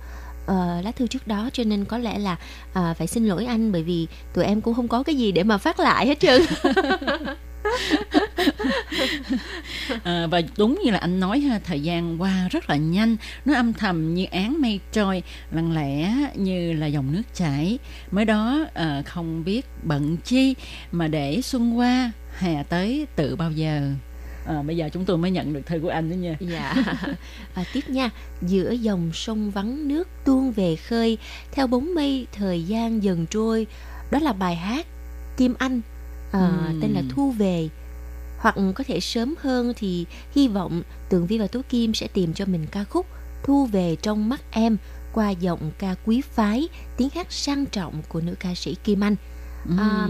[0.47, 1.51] ờ, lá thư trước đó.
[1.53, 2.37] Cho nên có lẽ là
[2.73, 5.43] à, phải xin lỗi anh bởi vì tụi em cũng không có cái gì để
[5.43, 6.43] mà phát lại hết trơn
[10.05, 13.55] à, và đúng như là anh nói ha thời gian qua rất là nhanh nó
[13.55, 17.79] âm thầm như án mây trôi lặng lẽ như là dòng nước chảy
[18.11, 20.55] mới đó à, không biết bận chi
[20.93, 23.91] mà để xuân qua hè tới tự bao giờ
[24.47, 26.75] à, bây giờ chúng tôi mới nhận được thư của anh đó nha Dạ.
[27.55, 28.11] À, tiếp nha.
[28.43, 31.19] Giữa dòng sông vắng nước tuôn về khơi,
[31.53, 33.67] theo bóng mây thời gian dần trôi.
[34.11, 34.87] Đó là bài hát
[35.37, 35.81] Kim Anh,
[36.35, 36.80] à, Ừm.
[36.80, 37.68] tên là Thu về.
[38.39, 42.35] Hoặc có thể sớm hơn thì hy vọng Tường Vi và Tố Kim sẽ tìm
[42.35, 43.07] cho mình ca khúc
[43.43, 44.76] Thu về trong mắt em
[45.12, 49.16] qua giọng ca quý phái, tiếng hát sang trọng của nữ ca sĩ Kim Anh.
[49.78, 50.09] À,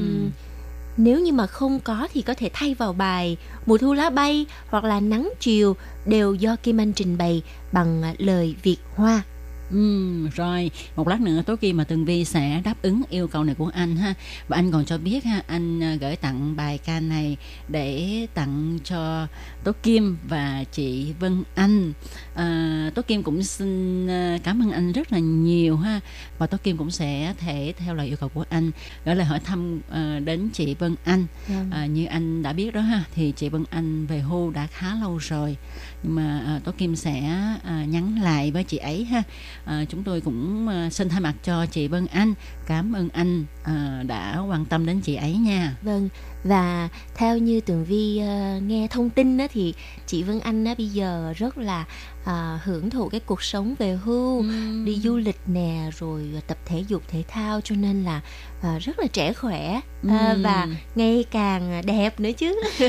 [0.97, 4.47] nếu như mà không có thì có thể thay vào bài Mùa thu lá bay
[4.69, 9.23] hoặc là Nắng chiều đều do Kim Anh trình bày bằng à, lời Việt Hoa.
[9.71, 10.71] Ừm, rồi.
[10.97, 13.71] Một lát nữa tối kim mà Tường Vi sẽ đáp ứng yêu cầu này của
[13.75, 14.15] anh ha.
[14.49, 17.37] Và anh còn cho biết ha anh à, gửi tặng bài ca này
[17.69, 19.27] để tặng cho
[19.65, 21.93] Tố Kim và chị Vân Anh
[22.35, 26.01] à, Tố Kim cũng xin à, cảm ơn anh rất là nhiều ha.
[26.39, 28.71] Và Tố Kim cũng sẽ thể theo lời yêu cầu của anh.
[29.05, 31.27] Gửi lời hỏi thăm à, đến chị Vân Anh.
[31.49, 31.71] Vâng.
[31.71, 34.95] à, như anh đã biết đó ha thì chị Vân Anh về hưu đã khá
[34.95, 35.57] lâu rồi.
[36.03, 37.21] Nhưng mà à, Tố Kim sẽ
[37.65, 39.23] à, nhắn lại với chị ấy ha.
[39.65, 42.35] À, chúng tôi cũng à, xin thay mặt cho chị Vân Anh
[42.67, 46.09] cảm ơn anh à, đã quan tâm đến chị ấy nha Vâng,
[46.45, 49.75] và theo như Tường Vi ờ, nghe thông tin á, thì
[50.07, 51.85] chị Vân Anh á, bây giờ rất là
[52.25, 54.45] à, hưởng thụ cái cuộc sống về hưu,
[54.85, 58.21] đi du lịch nè, rồi tập thể dục thể thao cho nên là
[58.63, 60.43] à, rất là trẻ khỏe à, Ừm.
[60.43, 62.61] và ngày càng đẹp nữa chứ.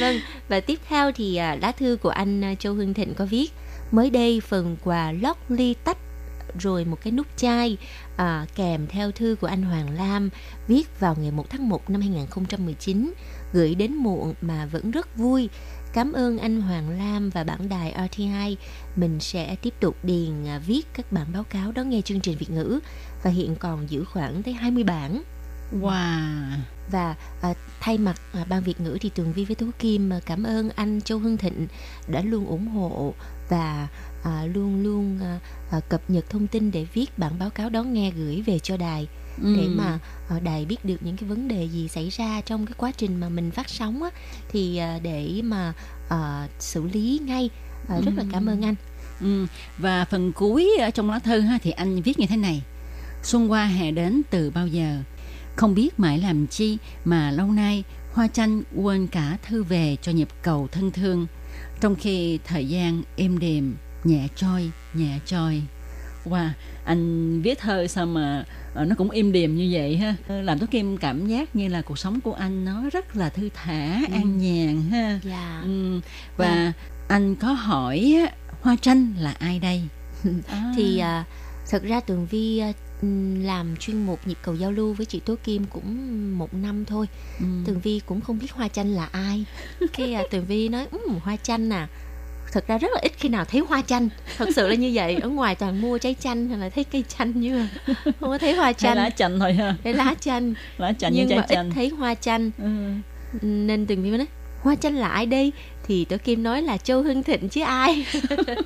[0.00, 3.52] vâng, và tiếp theo thì à, lá thư của anh Châu Hưng Thịnh có viết
[3.90, 5.98] mới đây phần quà lót ly tách
[6.58, 7.76] rồi một cái nút chai
[8.16, 10.30] à, kèm theo thư của anh Hoàng Lam
[10.68, 13.12] viết vào ngày 1 tháng 1 năm 2019
[13.52, 15.48] gửi đến muộn mà vẫn rất vui.
[15.92, 18.56] Cảm ơn anh Hoàng Lam và bản đài RT2.
[18.96, 22.38] Mình sẽ tiếp tục điền à, viết các bản báo cáo đón nghe chương trình
[22.38, 22.80] Việt ngữ
[23.22, 25.22] và hiện còn giữ khoảng tới 20 bản
[25.72, 26.58] wow
[26.90, 30.20] và à, thay mặt à, ban Việt ngữ thì Tường Vi với Tố Kim à,
[30.26, 31.66] cảm ơn anh Châu Hưng Thịnh
[32.08, 33.14] đã luôn ủng hộ
[33.48, 33.88] và
[34.22, 35.40] à, luôn luôn à,
[35.70, 38.76] à, cập nhật thông tin để viết bản báo cáo đón nghe gửi về cho
[38.76, 39.08] đài.
[39.38, 39.76] Để Ừm.
[39.76, 42.92] mà à, đài biết được những cái vấn đề gì xảy ra trong cái quá
[42.96, 44.10] trình mà mình phát sóng á
[44.48, 45.72] thì à, để mà
[46.08, 47.50] à, xử lý ngay.
[47.88, 48.74] À, rất là cảm ơn anh.
[49.20, 49.46] Ừ,
[49.78, 52.62] và phần cuối ở trong lá thư ha thì anh viết như thế này.
[53.22, 54.98] Xuân qua hè đến từ bao giờ?
[55.56, 60.12] Không biết mãi làm chi mà lâu nay hoa chanh quên cả thư về cho
[60.12, 61.26] nhịp cầu thân thương
[61.84, 65.62] trong khi thời gian êm đềm nhẹ trôi nhẹ trôi.
[66.24, 66.48] Wow
[66.84, 70.16] anh viết thơ sao mà ờ, nó cũng êm đềm như vậy ha?
[70.28, 73.28] Ờ, làm tôi kim cảm giác như là cuộc sống của anh nó rất là
[73.28, 75.20] thư thả an nhàn ha?
[75.24, 75.60] Dạ.
[75.64, 76.00] ừ.
[76.36, 76.72] và
[77.08, 78.26] anh có hỏi
[78.60, 79.82] hoa tranh là ai đây?
[80.76, 81.24] Thì à,
[81.70, 82.72] thật ra Tường Vi à,
[83.44, 87.06] làm chuyên mục nhịp cầu giao lưu với chị Tố Kim cũng một năm thôi.
[87.40, 87.46] Ừ.
[87.66, 89.44] Tường Vi cũng không biết hoa chanh là ai.
[89.96, 91.88] Cái à, Tường Vi nói "Ừm, hoa chanh à.
[92.52, 94.08] Thật ra rất là ít khi nào thấy hoa chanh.
[94.38, 95.14] Thật sự là như vậy.
[95.22, 97.66] Ở ngoài toàn mua trái chanh hay là thấy cây chanh như
[98.04, 99.40] không có thấy hoa hay chanh lá chanh.
[99.40, 99.76] thôi ha.
[99.84, 100.54] Cái lá chanh.
[100.78, 101.68] Lá chanh nhưng với mà chanh.
[101.70, 102.50] ít thấy hoa chanh.
[102.58, 102.92] Ừ.
[103.42, 104.26] nên Tường Vi mới nói
[104.62, 105.52] hoa chanh là ai đây?
[105.86, 108.06] Thì Tố Kim nói là Châu Hưng Thịnh chứ ai.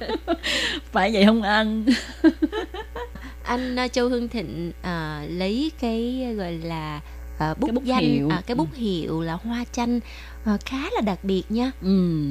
[0.93, 1.85] Phải vậy không anh
[3.49, 7.01] anh à, Châu Hưng Thịnh à, lấy cái gọi là
[7.39, 8.29] à, bút, Cái bút danh hiệu.
[8.31, 10.01] à, cái bút hiệu là hoa chanh
[10.45, 12.25] à, khá là đặc biệt nha Ừ.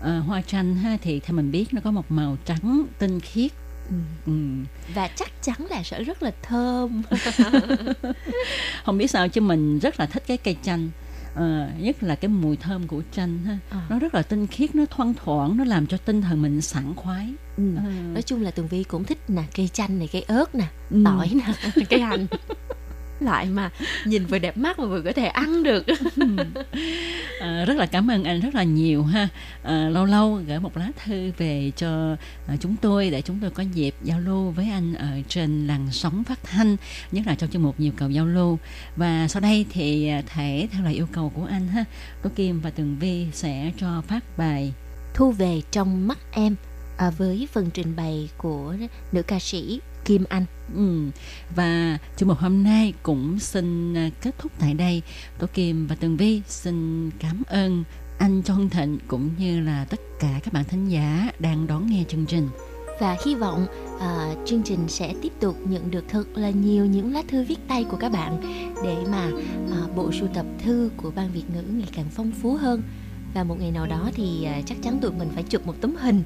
[0.00, 3.52] Ờ, hoa chanh ha thì theo mình biết nó có một màu trắng tinh khiết.
[4.26, 4.32] Ừ.
[4.94, 7.02] và chắc chắn là sẽ rất là thơm
[8.84, 10.90] Không biết sao chứ mình rất là thích cái cây chanh.
[11.36, 13.78] Ờ, nhất là cái mùi thơm của chanh ha Ờ.
[13.90, 16.94] nó rất là tinh khiết nó thoang thoảng nó làm cho tinh thần mình sảng
[16.96, 17.62] khoái ừ.
[17.76, 17.82] Ờ.
[18.12, 21.02] nói chung là tường vi cũng thích nè cây chanh này cây ớt nè Ừ.
[21.04, 22.26] tỏi nè cây hành
[23.20, 23.70] loại mà
[24.04, 25.86] nhìn vừa đẹp mắt mà vừa có thể ăn được.
[27.40, 29.28] À, rất là cảm ơn anh rất là nhiều ha.
[29.62, 32.16] À, lâu lâu gửi một lá thư về cho
[32.48, 35.88] à, chúng tôi để chúng tôi có dịp giao lưu với anh ở trên làn
[35.92, 36.76] sóng phát thanh
[37.12, 38.58] nhất là trong chương mục nhiều cầu giao lưu.
[38.96, 41.84] Và sau đây thì à, thể theo lời yêu cầu của anh ha
[42.22, 44.72] Tố Kim và Tường Vi sẽ cho phát bài
[45.14, 46.56] thu về trong mắt em
[46.96, 48.74] à, với phần trình bày của
[49.12, 50.44] nữ ca sĩ Kim Anh
[50.74, 51.10] Ừ.
[51.56, 55.02] Và chương mục hôm nay cũng xin à, kết thúc tại đây.
[55.38, 57.84] Tổ Kim và Tường Vi xin cảm ơn
[58.18, 62.04] anh Hưng Thịnh cũng như là tất cả các bạn thính giả đang đón nghe
[62.08, 62.48] chương trình.
[63.00, 63.66] và hy vọng
[64.00, 67.58] à, chương trình sẽ tiếp tục nhận được thật là nhiều những lá thư viết
[67.68, 68.40] tay của các bạn
[68.84, 69.30] để mà
[69.70, 72.82] à, bộ sưu tập thư của ban Việt ngữ ngày càng phong phú hơn
[73.34, 75.96] và một ngày nào đó thì à, chắc chắn tụi mình phải chụp một tấm
[75.96, 76.22] hình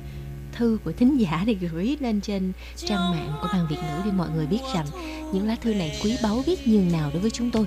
[0.52, 4.10] thư của thính giả để gửi lên trên trang mạng của ban Việt ngữ để
[4.10, 4.86] mọi người biết rằng
[5.32, 7.66] những lá thư này quý báu biết nhường nào đối với chúng tôi.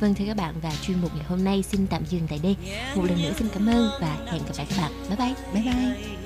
[0.00, 2.56] Vâng thưa các bạn, và chuyên mục ngày hôm nay xin tạm dừng tại đây.
[2.94, 4.92] Một lần nữa xin cảm ơn và hẹn gặp lại các bạn.
[5.08, 5.62] Bye bye.
[5.62, 6.20] Bye bye.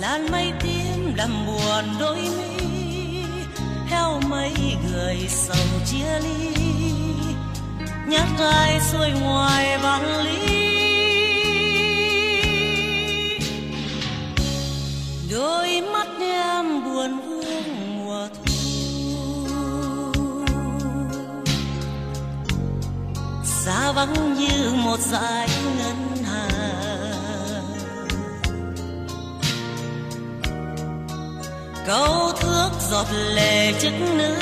[0.00, 3.22] làn mây tím làm buồn đôi mi
[3.90, 4.52] theo mấy
[4.90, 6.58] người sầu chia ly
[8.08, 10.67] nhát ai xuôi ngoài vắng lý
[15.30, 18.48] đôi mắt em buồn vương mùa thu.
[23.44, 25.48] Xa vắng như một dải
[25.78, 26.48] ngân hà.
[31.86, 34.36] Câu thước giọt lệ chức nữ,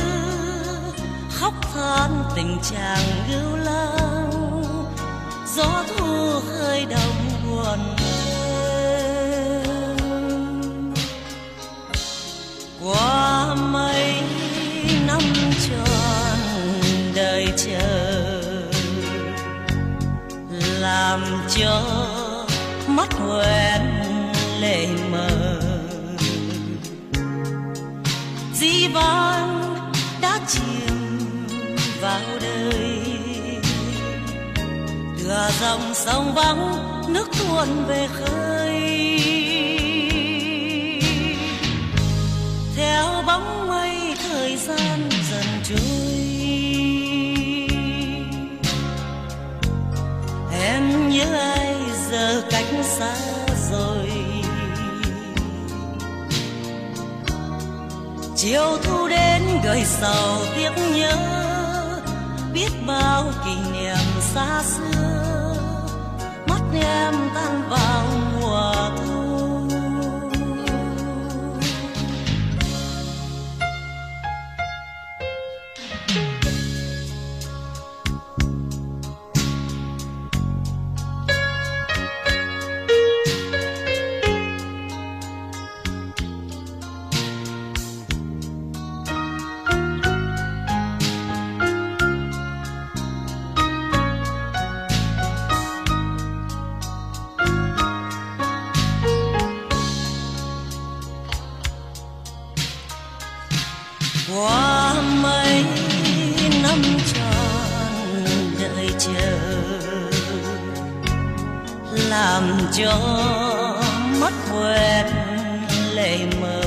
[1.30, 4.62] khóc than tình chàng lưu lang
[5.56, 7.25] gió thu hơi đồng
[12.86, 14.22] qua mấy
[15.06, 15.20] năm
[15.68, 16.38] tròn
[17.14, 18.30] đời chờ,
[20.80, 21.20] làm
[21.56, 21.82] cho
[22.88, 23.80] mắt hoen
[24.60, 25.60] lệ mờ.
[28.54, 29.74] Dĩ vãng
[30.20, 31.18] đã chìm
[32.00, 33.00] vào đời
[35.18, 36.72] tựa dòng sông vắng
[37.08, 38.45] nước tuôn về khơi.
[42.96, 45.78] Theo bóng mây, thời gian dần trôi.
[50.62, 51.76] Em nhớ ai,
[52.10, 53.14] giờ cách xa
[53.70, 54.10] rồi.
[58.36, 61.16] Chiều thu đến gợi sầu tiếc nhớ.
[62.52, 65.54] Biết bao kỷ niệm xa xưa.
[66.48, 68.06] Mắt em tan vào
[112.46, 112.98] làm cho
[114.20, 115.06] mắt quẹt
[115.94, 116.62] lệ mờ.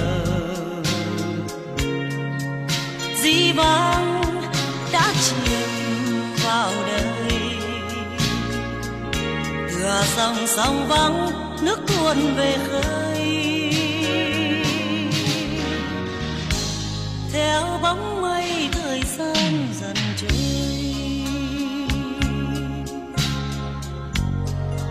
[3.21, 4.21] Dĩ vãng
[4.91, 5.69] đã chìm
[6.45, 7.39] vào đời.
[9.69, 11.29] Tựa dòng sông vắng,
[11.61, 13.39] nước tuôn về khơi.
[17.33, 18.08] Theo bóng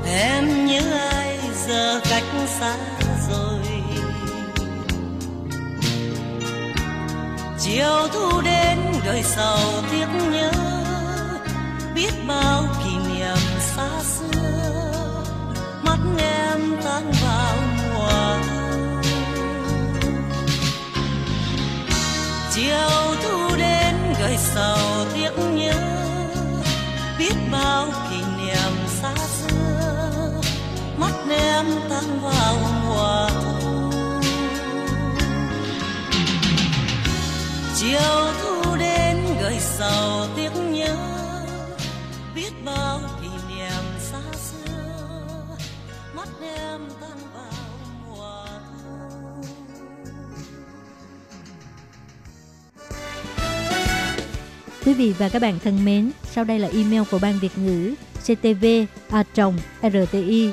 [0.09, 0.81] em nhớ
[1.11, 2.25] ai giờ cách
[2.61, 2.77] xa
[3.31, 3.61] rồi?
[7.61, 9.59] Chiều thu đến đời sầu
[9.93, 10.51] tiếc nhớ,
[11.95, 13.37] biết bao kỷ niệm
[13.77, 15.25] xa xưa.
[15.83, 19.03] Mắt em tan vào mùa thu.
[22.55, 25.75] Chiều thu đến gợi sầu tiếc nhớ,
[27.19, 27.87] biết bao
[31.29, 33.29] ném tăng vào mùa
[37.77, 40.97] chiều thu đến gợi sầu tiếc nhớ
[42.35, 45.57] biết bao kỷ niệm xa xưa
[46.15, 47.53] mắt em tan vào
[48.07, 48.47] mùa
[48.83, 49.43] thu.
[54.85, 57.95] Quý vị và các bạn thân mến, sau đây là email của Ban Việt ngữ
[58.23, 58.67] ctv
[59.11, 59.25] a
[59.83, 60.53] rti